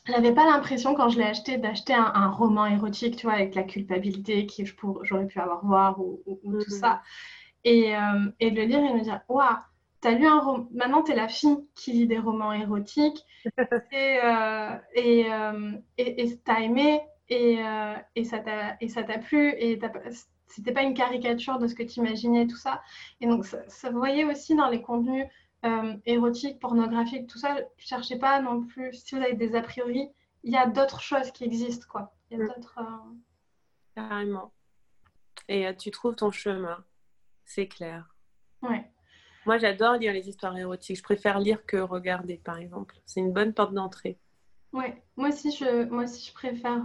j'avais 0.07 0.33
pas 0.33 0.47
l'impression, 0.47 0.95
quand 0.95 1.11
je 1.11 1.19
l'ai 1.19 1.27
acheté, 1.27 1.59
d'acheter 1.59 1.95
un, 1.95 2.31
roman 2.31 2.67
érotique, 2.67 3.17
tu 3.17 3.27
vois, 3.27 3.35
avec 3.35 3.55
la 3.55 3.63
culpabilité 3.63 4.47
que 4.47 4.65
j'aurais 5.03 5.27
pu 5.27 5.39
avoir 5.39 5.65
voir 5.65 6.01
ou, 6.01 6.23
tout 6.27 6.51
mhm. 6.51 6.61
ça. 6.63 7.03
Et, 7.65 7.97
euh, 7.97 8.31
et, 8.41 8.51
de 8.51 8.57
le 8.57 8.67
lire 8.67 8.79
et 8.79 8.93
me 8.93 9.01
dire, 9.01 9.21
waouh, 9.29 9.57
t'as 10.01 10.13
lu 10.13 10.27
un 10.27 10.41
roman, 10.41 10.67
maintenant 10.73 11.03
t'es 11.03 11.15
la 11.15 11.29
fille 11.29 11.59
qui 11.75 11.93
lit 11.93 12.07
des 12.07 12.19
romans 12.19 12.53
érotiques 12.53 13.25
et, 13.93 14.19
et, 14.95 15.27
et, 15.97 16.39
t'as 16.45 16.61
aimé 16.61 17.01
et, 17.29 17.61
et 18.17 18.25
ça 18.25 18.41
t'a 18.41 19.19
plu 19.19 19.55
et 19.59 19.79
c'était 20.49 20.73
pas 20.73 20.83
une 20.83 20.95
caricature 20.95 21.59
de 21.59 21.67
ce 21.67 21.75
que 21.75 21.83
tu 21.83 22.01
imaginais, 22.01 22.47
tout 22.47 22.57
ça. 22.57 22.83
Et 23.21 23.27
donc, 23.27 23.47
ça, 23.47 23.59
ça 23.69 23.91
voyait 23.91 24.25
aussi 24.25 24.55
dans 24.55 24.69
les 24.69 24.83
contenus 24.83 25.27
euh, 25.65 25.97
érotiques, 26.07 26.59
pornographiques, 26.59 27.29
tout 27.29 27.39
ça. 27.39 27.57
Je 27.77 27.87
cherchais 27.87 28.19
pas 28.19 28.41
non 28.41 28.65
plus, 28.65 28.93
si 28.95 29.15
vous 29.15 29.23
avez 29.23 29.35
des 29.35 29.55
a 29.55 29.63
priori, 29.63 30.09
il 30.43 30.53
y 30.53 30.57
a 30.57 30.67
d'autres 30.67 31.01
choses 31.01 31.31
qui 31.31 31.45
existent, 31.45 31.87
quoi. 31.89 32.13
Il 32.31 32.39
y 32.39 32.41
a 32.41 32.45
mm. 32.45 32.49
d'autres. 32.49 32.79
Euh, 32.79 33.15
Carrément. 33.95 34.53
Et 35.49 35.67
euh, 35.67 35.73
tu 35.73 35.91
trouves 35.91 36.17
ton 36.17 36.33
chemin, 36.33 36.85
c'est 37.45 37.69
clair. 37.69 38.15
Ouais. 38.63 38.85
Moi, 39.47 39.59
j'adore 39.59 39.95
lire 39.95 40.13
les 40.13 40.29
histoires 40.29 40.57
érotiques. 40.57 40.99
Je 40.99 41.03
préfère 41.03 41.41
lire 41.41 41.67
que 41.67 41.77
regarder, 41.77 42.37
par 42.37 42.59
exemple. 42.59 42.97
C'est 43.07 43.21
une 43.21 43.33
bonne 43.33 43.53
porte 43.53 43.75
d'entrée. 43.75 44.19
Ouais, 44.73 45.03
moi 45.17 45.29
aussi, 45.29 45.51
je, 45.51 45.85
moi 45.87 46.05
aussi, 46.05 46.27
je 46.29 46.33
préfère, 46.33 46.83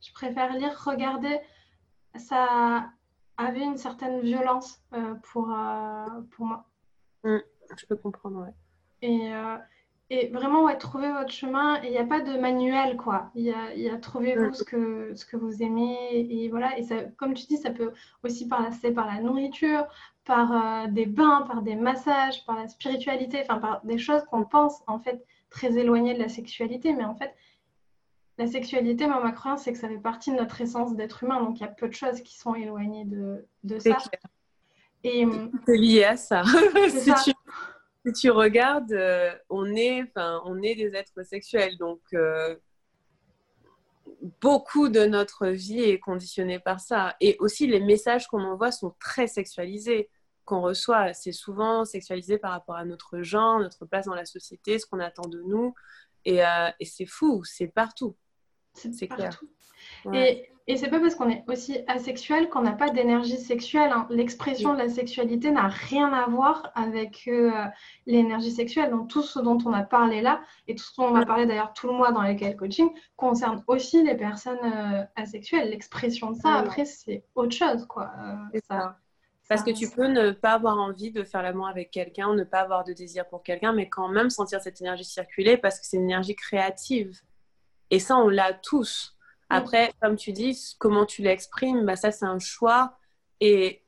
je 0.00 0.12
préfère 0.12 0.54
lire, 0.54 0.80
regarder 0.84 1.40
ça 2.16 2.90
avait 3.36 3.64
une 3.64 3.76
certaine 3.76 4.20
violence 4.20 4.82
euh, 4.92 5.14
pour, 5.22 5.50
euh, 5.50 6.06
pour 6.30 6.46
moi. 6.46 6.64
Mm, 7.24 7.38
je 7.76 7.86
peux 7.86 7.96
comprendre, 7.96 8.42
ouais. 8.42 8.54
Et, 9.00 9.32
euh, 9.32 9.56
et 10.12 10.28
vraiment, 10.28 10.64
ouais, 10.64 10.76
trouver 10.76 11.10
votre 11.10 11.32
chemin. 11.32 11.82
Et 11.82 11.86
il 11.86 11.90
n'y 11.92 11.96
a 11.96 12.04
pas 12.04 12.20
de 12.20 12.38
manuel, 12.38 12.98
quoi. 12.98 13.30
Il 13.34 13.44
y 13.44 13.50
a, 13.50 13.74
y 13.74 13.88
a 13.88 13.96
trouvez-vous 13.96 14.52
ce, 14.52 14.62
que, 14.62 15.14
ce 15.14 15.24
que 15.24 15.38
vous 15.38 15.62
aimez. 15.62 15.96
Et 16.12 16.50
voilà. 16.50 16.78
Et 16.78 16.82
ça, 16.82 16.96
comme 17.16 17.32
tu 17.32 17.46
dis, 17.46 17.56
ça 17.56 17.70
peut 17.70 17.92
aussi 18.22 18.46
passer 18.46 18.92
par 18.92 19.06
la 19.06 19.22
nourriture, 19.22 19.86
par 20.26 20.86
des 20.90 21.06
bains, 21.06 21.46
par 21.48 21.62
des 21.62 21.76
massages, 21.76 22.44
par 22.44 22.56
la 22.56 22.68
spiritualité, 22.68 23.40
enfin, 23.40 23.58
par 23.58 23.80
des 23.86 23.96
choses 23.96 24.22
qu'on 24.30 24.44
pense, 24.44 24.82
en 24.86 24.98
fait, 24.98 25.24
très 25.48 25.78
éloignées 25.78 26.12
de 26.12 26.18
la 26.18 26.28
sexualité. 26.28 26.92
Mais 26.92 27.04
en 27.04 27.14
fait, 27.14 27.34
la 28.36 28.46
sexualité, 28.46 29.06
moi, 29.06 29.18
ma 29.22 29.32
croyance, 29.32 29.62
c'est 29.62 29.72
que 29.72 29.78
ça 29.78 29.88
fait 29.88 29.96
partie 29.96 30.30
de 30.30 30.36
notre 30.36 30.60
essence 30.60 30.94
d'être 30.94 31.24
humain. 31.24 31.42
Donc, 31.42 31.58
il 31.58 31.62
y 31.62 31.66
a 31.66 31.68
peu 31.68 31.88
de 31.88 31.94
choses 31.94 32.20
qui 32.20 32.36
sont 32.36 32.54
éloignées 32.54 33.06
de, 33.06 33.46
de 33.64 33.78
ça. 33.78 33.96
Et 35.04 35.26
c'est 35.66 35.76
lié 35.76 36.04
à 36.04 36.16
ça. 36.18 36.42
si, 36.90 37.12
Tu, 37.24 37.32
regardes, 38.30 38.92
euh, 38.92 39.32
on, 39.48 39.74
est, 39.74 40.12
on 40.16 40.62
est 40.62 40.74
des 40.74 40.94
êtres 40.94 41.22
sexuels. 41.24 41.76
Donc, 41.78 42.00
euh, 42.14 42.56
beaucoup 44.40 44.88
de 44.88 45.04
notre 45.04 45.48
vie 45.48 45.80
est 45.80 45.98
conditionnée 45.98 46.58
par 46.58 46.80
ça. 46.80 47.16
Et 47.20 47.36
aussi, 47.38 47.66
les 47.66 47.80
messages 47.80 48.26
qu'on 48.26 48.42
envoie 48.42 48.72
sont 48.72 48.94
très 49.00 49.26
sexualisés. 49.26 50.10
Qu'on 50.44 50.60
reçoit, 50.60 51.12
c'est 51.14 51.32
souvent 51.32 51.84
sexualisé 51.84 52.36
par 52.36 52.50
rapport 52.50 52.74
à 52.74 52.84
notre 52.84 53.22
genre, 53.22 53.60
notre 53.60 53.86
place 53.86 54.06
dans 54.06 54.14
la 54.14 54.24
société, 54.24 54.78
ce 54.80 54.86
qu'on 54.86 54.98
attend 54.98 55.28
de 55.28 55.40
nous. 55.42 55.72
Et, 56.24 56.44
euh, 56.44 56.70
et 56.80 56.84
c'est 56.84 57.06
fou, 57.06 57.44
c'est 57.44 57.68
partout. 57.68 58.16
C'est 58.74 59.06
clair. 59.06 59.40
Et, 60.12 60.48
et 60.68 60.76
c'est 60.76 60.88
pas 60.88 61.00
parce 61.00 61.16
qu'on 61.16 61.28
est 61.28 61.42
aussi 61.48 61.78
asexuel 61.88 62.48
qu'on 62.48 62.62
n'a 62.62 62.72
pas 62.72 62.90
d'énergie 62.90 63.36
sexuelle. 63.36 63.90
Hein. 63.92 64.06
L'expression 64.10 64.74
de 64.74 64.78
la 64.78 64.88
sexualité 64.88 65.50
n'a 65.50 65.66
rien 65.66 66.12
à 66.12 66.26
voir 66.26 66.70
avec 66.76 67.24
euh, 67.26 67.50
l'énergie 68.06 68.52
sexuelle. 68.52 68.90
Donc 68.90 69.08
tout 69.08 69.22
ce 69.22 69.40
dont 69.40 69.58
on 69.66 69.72
a 69.72 69.82
parlé 69.82 70.22
là, 70.22 70.40
et 70.68 70.76
tout 70.76 70.84
ce 70.84 71.00
dont 71.00 71.08
on 71.08 71.12
va 71.12 71.26
parler 71.26 71.46
d'ailleurs 71.46 71.72
tout 71.72 71.88
le 71.88 71.94
mois 71.94 72.12
dans 72.12 72.22
lesquels 72.22 72.56
coaching, 72.56 72.90
concerne 73.16 73.64
aussi 73.66 74.04
les 74.04 74.14
personnes 74.14 74.58
euh, 74.64 75.04
asexuelles. 75.16 75.70
L'expression 75.70 76.30
de 76.30 76.36
ça, 76.36 76.54
après, 76.54 76.84
c'est 76.84 77.24
autre 77.34 77.54
chose. 77.54 77.84
quoi. 77.86 78.10
Euh, 78.54 78.60
ça. 78.68 78.98
Parce 79.48 79.64
que 79.64 79.72
tu 79.72 79.90
peux 79.90 80.06
ne 80.06 80.30
pas 80.30 80.52
avoir 80.52 80.78
envie 80.78 81.10
de 81.10 81.24
faire 81.24 81.42
l'amour 81.42 81.66
avec 81.66 81.90
quelqu'un, 81.90 82.34
ne 82.34 82.44
pas 82.44 82.60
avoir 82.60 82.84
de 82.84 82.92
désir 82.92 83.28
pour 83.28 83.42
quelqu'un, 83.42 83.72
mais 83.72 83.88
quand 83.88 84.08
même 84.08 84.30
sentir 84.30 84.62
cette 84.62 84.80
énergie 84.80 85.04
circuler 85.04 85.56
parce 85.56 85.80
que 85.80 85.86
c'est 85.86 85.96
une 85.96 86.04
énergie 86.04 86.36
créative. 86.36 87.20
Et 87.90 87.98
ça, 87.98 88.16
on 88.16 88.28
l'a 88.28 88.54
tous. 88.54 89.11
Après, 89.52 89.92
comme 90.00 90.16
tu 90.16 90.32
dis, 90.32 90.76
comment 90.78 91.04
tu 91.04 91.22
l'exprimes, 91.22 91.84
bah, 91.84 91.96
ça, 91.96 92.10
c'est 92.10 92.24
un 92.24 92.38
choix. 92.38 92.98
Et, 93.40 93.84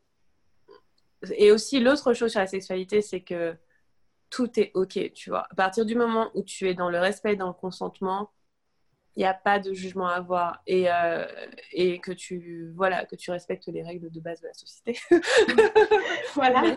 et 1.37 1.53
aussi, 1.53 1.81
l'autre 1.81 2.13
chose 2.13 2.31
sur 2.31 2.41
la 2.41 2.47
sexualité, 2.47 3.01
c'est 3.01 3.23
que 3.23 3.57
tout 4.29 4.59
est 4.61 4.73
OK, 4.75 5.13
tu 5.15 5.31
vois. 5.31 5.47
À 5.51 5.55
partir 5.55 5.87
du 5.87 5.95
moment 5.95 6.31
où 6.35 6.43
tu 6.43 6.69
es 6.69 6.75
dans 6.75 6.91
le 6.91 6.99
respect, 6.99 7.37
dans 7.37 7.49
le 7.49 7.55
consentement, 7.55 8.31
il 9.17 9.21
n'y 9.21 9.27
a 9.27 9.33
pas 9.33 9.61
de 9.61 9.73
jugement 9.73 10.09
à 10.09 10.15
avoir 10.15 10.61
et, 10.67 10.91
euh, 10.91 11.25
et 11.73 12.01
que, 12.01 12.13
tu, 12.13 12.73
voilà, 12.75 13.07
que 13.07 13.15
tu 13.15 13.31
respectes 13.31 13.67
les 13.69 13.83
règles 13.83 14.11
de 14.11 14.21
base 14.21 14.41
de 14.41 14.49
la 14.49 14.55
société. 14.55 14.99
voilà. 16.35 16.63
Mais, 16.63 16.77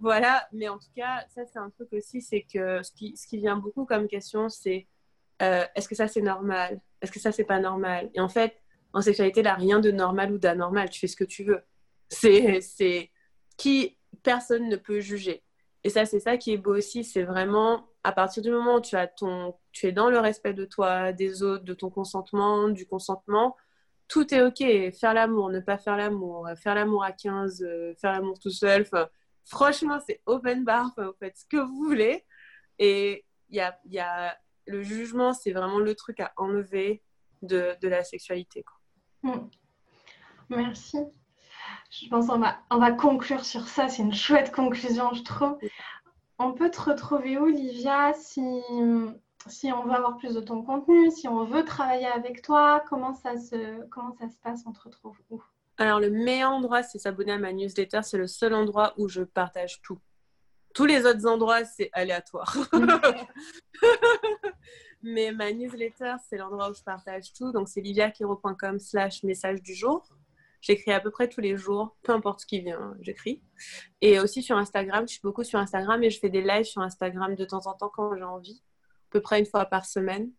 voilà, 0.00 0.46
mais 0.52 0.68
en 0.68 0.78
tout 0.78 0.92
cas, 0.94 1.24
ça, 1.34 1.46
c'est 1.46 1.58
un 1.58 1.70
truc 1.70 1.92
aussi, 1.92 2.20
c'est 2.20 2.42
que 2.42 2.82
ce 2.82 2.92
qui, 2.92 3.16
ce 3.16 3.26
qui 3.26 3.38
vient 3.38 3.56
beaucoup 3.56 3.84
comme 3.86 4.06
question, 4.06 4.48
c'est 4.48 4.86
euh, 5.42 5.64
est-ce 5.74 5.88
que 5.88 5.94
ça 5.94 6.08
c'est 6.08 6.22
normal? 6.22 6.80
Est-ce 7.00 7.12
que 7.12 7.20
ça 7.20 7.32
c'est 7.32 7.44
pas 7.44 7.60
normal? 7.60 8.10
Et 8.14 8.20
en 8.20 8.28
fait, 8.28 8.56
en 8.92 9.00
sexualité, 9.00 9.46
a 9.46 9.54
rien 9.54 9.80
de 9.80 9.90
normal 9.90 10.32
ou 10.32 10.38
d'anormal. 10.38 10.90
Tu 10.90 11.00
fais 11.00 11.06
ce 11.06 11.16
que 11.16 11.24
tu 11.24 11.44
veux. 11.44 11.62
C'est, 12.08 12.60
c'est 12.60 13.10
qui 13.56 13.98
personne 14.22 14.68
ne 14.68 14.76
peut 14.76 15.00
juger. 15.00 15.42
Et 15.84 15.90
ça, 15.90 16.04
c'est 16.06 16.20
ça 16.20 16.36
qui 16.36 16.52
est 16.52 16.56
beau 16.56 16.76
aussi. 16.76 17.04
C'est 17.04 17.22
vraiment 17.22 17.88
à 18.02 18.12
partir 18.12 18.42
du 18.42 18.50
moment 18.50 18.76
où 18.76 18.80
tu 18.80 18.96
as 18.96 19.06
ton, 19.06 19.54
tu 19.72 19.86
es 19.86 19.92
dans 19.92 20.10
le 20.10 20.18
respect 20.18 20.54
de 20.54 20.64
toi, 20.64 21.12
des 21.12 21.42
autres, 21.42 21.64
de 21.64 21.74
ton 21.74 21.90
consentement, 21.90 22.68
du 22.68 22.86
consentement. 22.86 23.56
Tout 24.08 24.32
est 24.34 24.42
ok. 24.42 24.92
Faire 24.98 25.14
l'amour, 25.14 25.50
ne 25.50 25.60
pas 25.60 25.78
faire 25.78 25.96
l'amour, 25.96 26.48
faire 26.56 26.74
l'amour 26.74 27.04
à 27.04 27.12
15, 27.12 27.62
euh, 27.62 27.94
faire 28.00 28.12
l'amour 28.12 28.38
tout 28.38 28.50
seul. 28.50 28.86
franchement, 29.44 29.98
c'est 30.06 30.22
open 30.26 30.64
bar. 30.64 30.92
Vous 30.96 31.12
faites 31.18 31.36
ce 31.36 31.44
que 31.44 31.58
vous 31.58 31.84
voulez. 31.84 32.24
Et 32.78 33.24
il 33.50 33.56
y 33.56 33.60
a, 33.60 33.78
y 33.86 33.98
a 33.98 34.36
le 34.68 34.82
jugement, 34.82 35.32
c'est 35.32 35.52
vraiment 35.52 35.78
le 35.78 35.94
truc 35.94 36.20
à 36.20 36.32
enlever 36.36 37.02
de, 37.42 37.76
la 37.82 38.04
sexualité. 38.04 38.64
Hmm. 39.22 39.48
Merci. 40.50 40.98
Je 41.90 42.08
pense 42.08 42.26
qu'on 42.26 42.38
va, 42.38 42.58
on 42.70 42.78
va 42.78 42.92
conclure 42.92 43.44
sur 43.44 43.68
ça. 43.68 43.88
C'est 43.88 44.02
une 44.02 44.14
chouette 44.14 44.52
conclusion, 44.52 45.12
je 45.14 45.22
trouve. 45.22 45.58
On 46.38 46.52
peut 46.52 46.70
te 46.70 46.80
retrouver 46.80 47.38
où, 47.38 47.46
Livia, 47.46 48.12
si 48.14 48.62
si 49.46 49.72
on 49.72 49.84
veut 49.84 49.92
avoir 49.92 50.16
plus 50.16 50.34
de 50.34 50.40
ton 50.40 50.62
contenu, 50.62 51.10
si 51.10 51.28
on 51.28 51.44
veut 51.44 51.64
travailler 51.64 52.06
avec 52.06 52.42
toi, 52.42 52.82
comment 52.88 53.14
ça 53.14 53.36
se, 53.36 53.84
comment 53.88 54.12
ça 54.12 54.28
se 54.28 54.36
passe? 54.42 54.62
On 54.66 54.72
te 54.72 54.80
retrouve 54.80 55.16
où? 55.30 55.42
Alors, 55.78 56.00
le 56.00 56.10
meilleur 56.10 56.50
endroit, 56.50 56.82
c'est 56.82 56.98
s'abonner 56.98 57.32
à 57.32 57.38
ma 57.38 57.52
newsletter. 57.52 58.00
C'est 58.02 58.18
le 58.18 58.26
seul 58.26 58.52
endroit 58.52 58.94
où 58.96 59.08
je 59.08 59.22
partage 59.22 59.80
tout. 59.82 59.98
Tous 60.78 60.86
les 60.86 61.04
autres 61.04 61.26
endroits, 61.26 61.64
c'est 61.64 61.90
aléatoire. 61.92 62.56
Mais 65.02 65.32
ma 65.32 65.50
newsletter, 65.50 66.14
c'est 66.28 66.36
l'endroit 66.36 66.70
où 66.70 66.74
je 66.74 66.84
partage 66.84 67.32
tout. 67.32 67.50
Donc, 67.50 67.68
c'est 67.68 67.80
liviakiro.com 67.80 68.78
slash 68.78 69.24
message 69.24 69.60
du 69.60 69.74
jour. 69.74 70.08
J'écris 70.60 70.92
à 70.92 71.00
peu 71.00 71.10
près 71.10 71.28
tous 71.28 71.40
les 71.40 71.56
jours, 71.56 71.96
peu 72.04 72.12
importe 72.12 72.42
ce 72.42 72.46
qui 72.46 72.60
vient, 72.60 72.94
j'écris. 73.00 73.42
Et 74.02 74.20
aussi 74.20 74.40
sur 74.40 74.56
Instagram, 74.56 75.08
je 75.08 75.14
suis 75.14 75.20
beaucoup 75.20 75.42
sur 75.42 75.58
Instagram 75.58 76.00
et 76.04 76.10
je 76.10 76.20
fais 76.20 76.30
des 76.30 76.42
lives 76.42 76.66
sur 76.66 76.80
Instagram 76.80 77.34
de 77.34 77.44
temps 77.44 77.66
en 77.66 77.74
temps 77.74 77.90
quand 77.92 78.14
j'ai 78.14 78.22
envie, 78.22 78.62
à 79.08 79.10
peu 79.10 79.20
près 79.20 79.40
une 79.40 79.46
fois 79.46 79.64
par 79.64 79.84
semaine. 79.84 80.30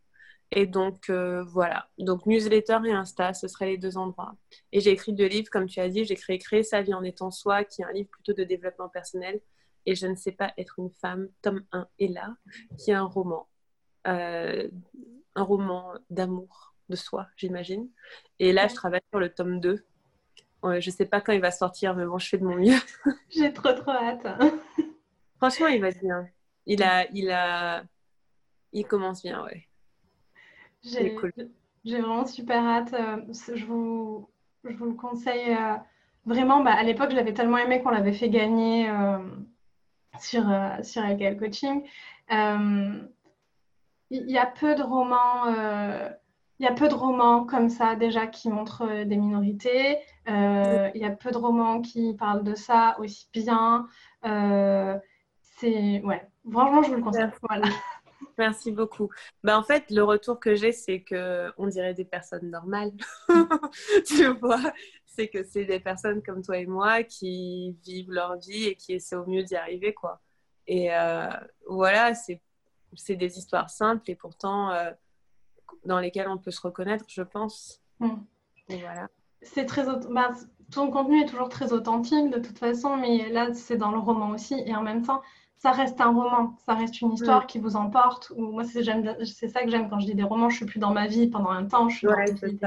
Et 0.51 0.67
donc, 0.67 1.09
euh, 1.09 1.43
voilà. 1.43 1.89
Donc, 1.97 2.25
newsletter 2.25 2.79
et 2.85 2.93
Insta, 2.93 3.33
ce 3.33 3.49
seraient 3.49 3.71
les 3.71 3.77
deux 3.77 3.97
endroits. 3.97 4.37
Et 4.71 4.79
j'ai 4.79 4.91
écrit 4.91 5.11
deux 5.11 5.27
livres, 5.27 5.49
comme 5.51 5.67
tu 5.67 5.81
as 5.81 5.89
dit. 5.89 6.05
J'ai 6.05 6.15
créé 6.15 6.37
Créer 6.37 6.63
sa 6.63 6.81
vie 6.81 6.93
en 6.93 7.03
étant 7.03 7.29
soi, 7.29 7.65
qui 7.65 7.81
est 7.81 7.85
un 7.85 7.91
livre 7.91 8.09
plutôt 8.09 8.31
de 8.31 8.45
développement 8.45 8.87
personnel. 8.87 9.41
Et 9.85 9.95
Je 9.95 10.07
ne 10.07 10.15
sais 10.15 10.31
pas 10.31 10.53
être 10.57 10.79
une 10.79 10.91
femme, 10.91 11.29
tome 11.41 11.63
1 11.71 11.87
est 11.99 12.07
là, 12.07 12.35
qui 12.77 12.91
est 12.91 12.95
un 12.95 13.03
roman. 13.05 13.47
Euh, 14.07 14.67
un 15.35 15.43
roman 15.43 15.93
d'amour 16.09 16.73
de 16.89 16.95
soi, 16.95 17.27
j'imagine. 17.37 17.87
Et 18.39 18.51
là, 18.53 18.67
je 18.67 18.75
travaille 18.75 19.01
sur 19.11 19.19
le 19.19 19.29
tome 19.29 19.59
2, 19.59 19.83
Ouais, 20.61 20.81
je 20.81 20.89
sais 20.89 21.05
pas 21.05 21.21
quand 21.21 21.31
il 21.31 21.41
va 21.41 21.51
sortir, 21.51 21.95
mais 21.95 22.05
bon, 22.05 22.17
je 22.17 22.27
fais 22.27 22.37
de 22.37 22.43
mon 22.43 22.55
mieux. 22.55 22.75
J'ai 23.29 23.53
trop 23.53 23.71
trop 23.71 23.91
hâte. 23.91 24.27
Franchement, 25.37 25.67
il 25.67 25.81
va 25.81 25.91
bien. 25.91 26.27
Il 26.65 26.83
a, 26.83 27.09
il 27.11 27.31
a, 27.31 27.83
il 28.73 28.85
commence 28.85 29.23
bien, 29.23 29.43
ouais. 29.43 29.67
J'ai 30.83 31.15
vraiment 31.85 32.25
super 32.25 32.63
hâte. 32.63 32.93
Euh, 32.93 33.21
je 33.55 33.65
vous, 33.65 34.29
je 34.65 34.75
vous 34.75 34.85
le 34.85 34.93
conseille 34.93 35.53
euh, 35.53 35.75
vraiment. 36.25 36.61
Bah, 36.61 36.73
à 36.73 36.83
l'époque, 36.83 37.11
j'avais 37.11 37.33
tellement 37.33 37.57
aimé 37.57 37.81
qu'on 37.81 37.89
l'avait 37.89 38.13
fait 38.13 38.29
gagner 38.29 38.89
euh, 38.89 39.19
sur, 40.21 40.43
sur 40.83 41.01
LKL 41.03 41.37
Coaching. 41.37 41.83
Il 44.11 44.31
y 44.31 44.37
a 44.37 44.45
peu 44.45 44.75
de 44.75 44.83
romans 44.83 45.45
il 46.59 46.65
y 46.65 46.67
a 46.67 46.73
peu 46.73 46.89
de 46.89 46.93
romans 46.93 47.45
comme 47.45 47.69
ça 47.69 47.95
déjà 47.95 48.27
qui 48.27 48.49
montrent 48.49 48.83
euh, 48.83 49.05
des 49.05 49.15
minorités. 49.15 49.97
Euh, 50.27 50.89
il 50.93 51.01
y 51.01 51.05
a 51.05 51.11
peu 51.11 51.31
de 51.31 51.37
romans 51.37 51.81
qui 51.81 52.13
parlent 52.15 52.43
de 52.43 52.55
ça 52.55 52.97
aussi 52.99 53.29
bien. 53.33 53.87
Euh, 54.25 54.97
c'est 55.41 56.01
ouais, 56.01 56.27
franchement, 56.51 56.83
je 56.83 56.89
vous 56.89 56.95
le 56.95 57.01
conseille. 57.01 57.29
Voilà. 57.47 57.67
Merci 58.37 58.71
beaucoup. 58.71 59.09
Ben, 59.43 59.57
en 59.57 59.63
fait, 59.63 59.89
le 59.89 60.03
retour 60.03 60.39
que 60.39 60.55
j'ai, 60.55 60.73
c'est 60.73 61.01
que 61.01 61.51
on 61.57 61.67
dirait 61.67 61.93
des 61.93 62.05
personnes 62.05 62.49
normales. 62.49 62.91
tu 64.05 64.27
vois, 64.27 64.73
c'est 65.19 65.27
que 65.27 65.43
c'est 65.43 65.65
des 65.65 65.81
personnes 65.81 66.23
comme 66.23 66.41
toi 66.41 66.57
et 66.57 66.65
moi 66.65 67.03
qui 67.03 67.75
vivent 67.83 68.11
leur 68.11 68.37
vie 68.37 68.67
et 68.67 68.75
qui 68.75 68.93
essaient 68.93 69.17
au 69.17 69.25
mieux 69.25 69.43
d'y 69.43 69.57
arriver, 69.57 69.93
quoi. 69.93 70.21
Et 70.65 70.89
voilà, 71.67 72.13
c'est 72.13 73.15
des 73.15 73.37
histoires 73.37 73.69
simples 73.69 74.09
et 74.09 74.15
pourtant 74.15 74.71
dans 75.83 75.99
lesquels 75.99 76.29
on 76.29 76.37
peut 76.37 76.51
se 76.51 76.61
reconnaître, 76.61 77.05
je 77.09 77.21
pense. 77.21 77.81
Mm. 77.99 78.15
voilà. 78.69 79.09
C'est 79.41 79.65
très 79.65 79.85
bah, 80.09 80.31
ton 80.71 80.89
contenu 80.89 81.21
est 81.21 81.25
toujours 81.25 81.49
très 81.49 81.73
authentique 81.73 82.29
de 82.29 82.39
toute 82.39 82.57
façon, 82.57 82.95
mais 82.95 83.29
là 83.29 83.53
c'est 83.53 83.77
dans 83.77 83.91
le 83.91 83.99
roman 83.99 84.29
aussi 84.29 84.55
et 84.65 84.75
en 84.75 84.83
même 84.83 85.01
temps 85.01 85.21
ça 85.57 85.71
reste 85.71 85.99
un 85.99 86.13
roman, 86.13 86.55
ça 86.65 86.75
reste 86.75 87.01
une 87.01 87.11
histoire 87.11 87.43
mm. 87.43 87.47
qui 87.47 87.59
vous 87.59 87.75
emporte. 87.75 88.31
Ou 88.37 88.51
moi 88.51 88.63
c'est 88.63 88.83
ça 88.83 89.63
que 89.63 89.69
j'aime 89.69 89.89
quand 89.89 89.99
je 89.99 90.05
dis 90.05 90.15
des 90.15 90.23
romans, 90.23 90.49
je 90.49 90.57
suis 90.57 90.65
plus 90.65 90.79
dans 90.79 90.93
ma 90.93 91.07
vie 91.07 91.27
pendant 91.27 91.49
un 91.49 91.65
temps, 91.65 91.89
je 91.89 91.97
suis 91.97 92.07
dans 92.07 92.15
la 92.15 92.25
vie 92.25 92.57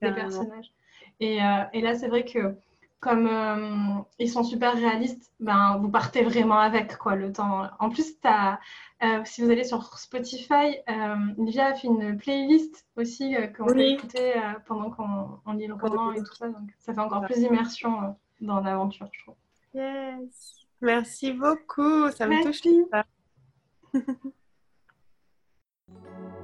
des, 0.00 0.12
personnages. 0.12 0.72
Et, 1.20 1.42
euh, 1.42 1.64
et 1.72 1.80
là 1.80 1.94
c'est 1.94 2.08
vrai 2.08 2.24
que 2.24 2.56
comme 3.04 3.26
euh, 3.26 4.00
ils 4.18 4.30
sont 4.30 4.42
super 4.42 4.74
réalistes, 4.74 5.30
ben, 5.38 5.76
vous 5.78 5.90
partez 5.90 6.22
vraiment 6.22 6.58
avec 6.58 6.96
quoi, 6.96 7.16
le 7.16 7.32
temps. 7.32 7.68
En 7.78 7.90
plus, 7.90 8.14
as, 8.24 8.58
euh, 9.02 9.20
si 9.26 9.42
vous 9.42 9.50
allez 9.50 9.64
sur 9.64 9.98
Spotify, 9.98 10.78
euh, 10.88 11.16
Livia 11.36 11.66
a 11.66 11.74
fait 11.74 11.86
une 11.86 12.16
playlist 12.16 12.86
aussi 12.96 13.36
qu'on 13.54 13.66
peut 13.66 13.80
écouter 13.80 14.32
pendant 14.64 14.90
qu'on 14.90 15.52
lit 15.52 15.66
le 15.66 15.74
roman 15.74 16.12
et 16.12 16.20
tout 16.20 16.34
ça. 16.34 16.48
Donc, 16.48 16.70
ça 16.78 16.94
fait 16.94 17.00
encore 17.00 17.26
plus 17.26 17.40
d'immersion 17.40 18.16
dans 18.40 18.60
l'aventure, 18.60 19.10
je 19.12 19.20
trouve. 19.20 19.34
Yes. 19.74 20.54
Merci 20.80 21.32
beaucoup. 21.32 22.10
Ça 22.10 22.26
me 22.26 22.42
touche. 22.42 22.62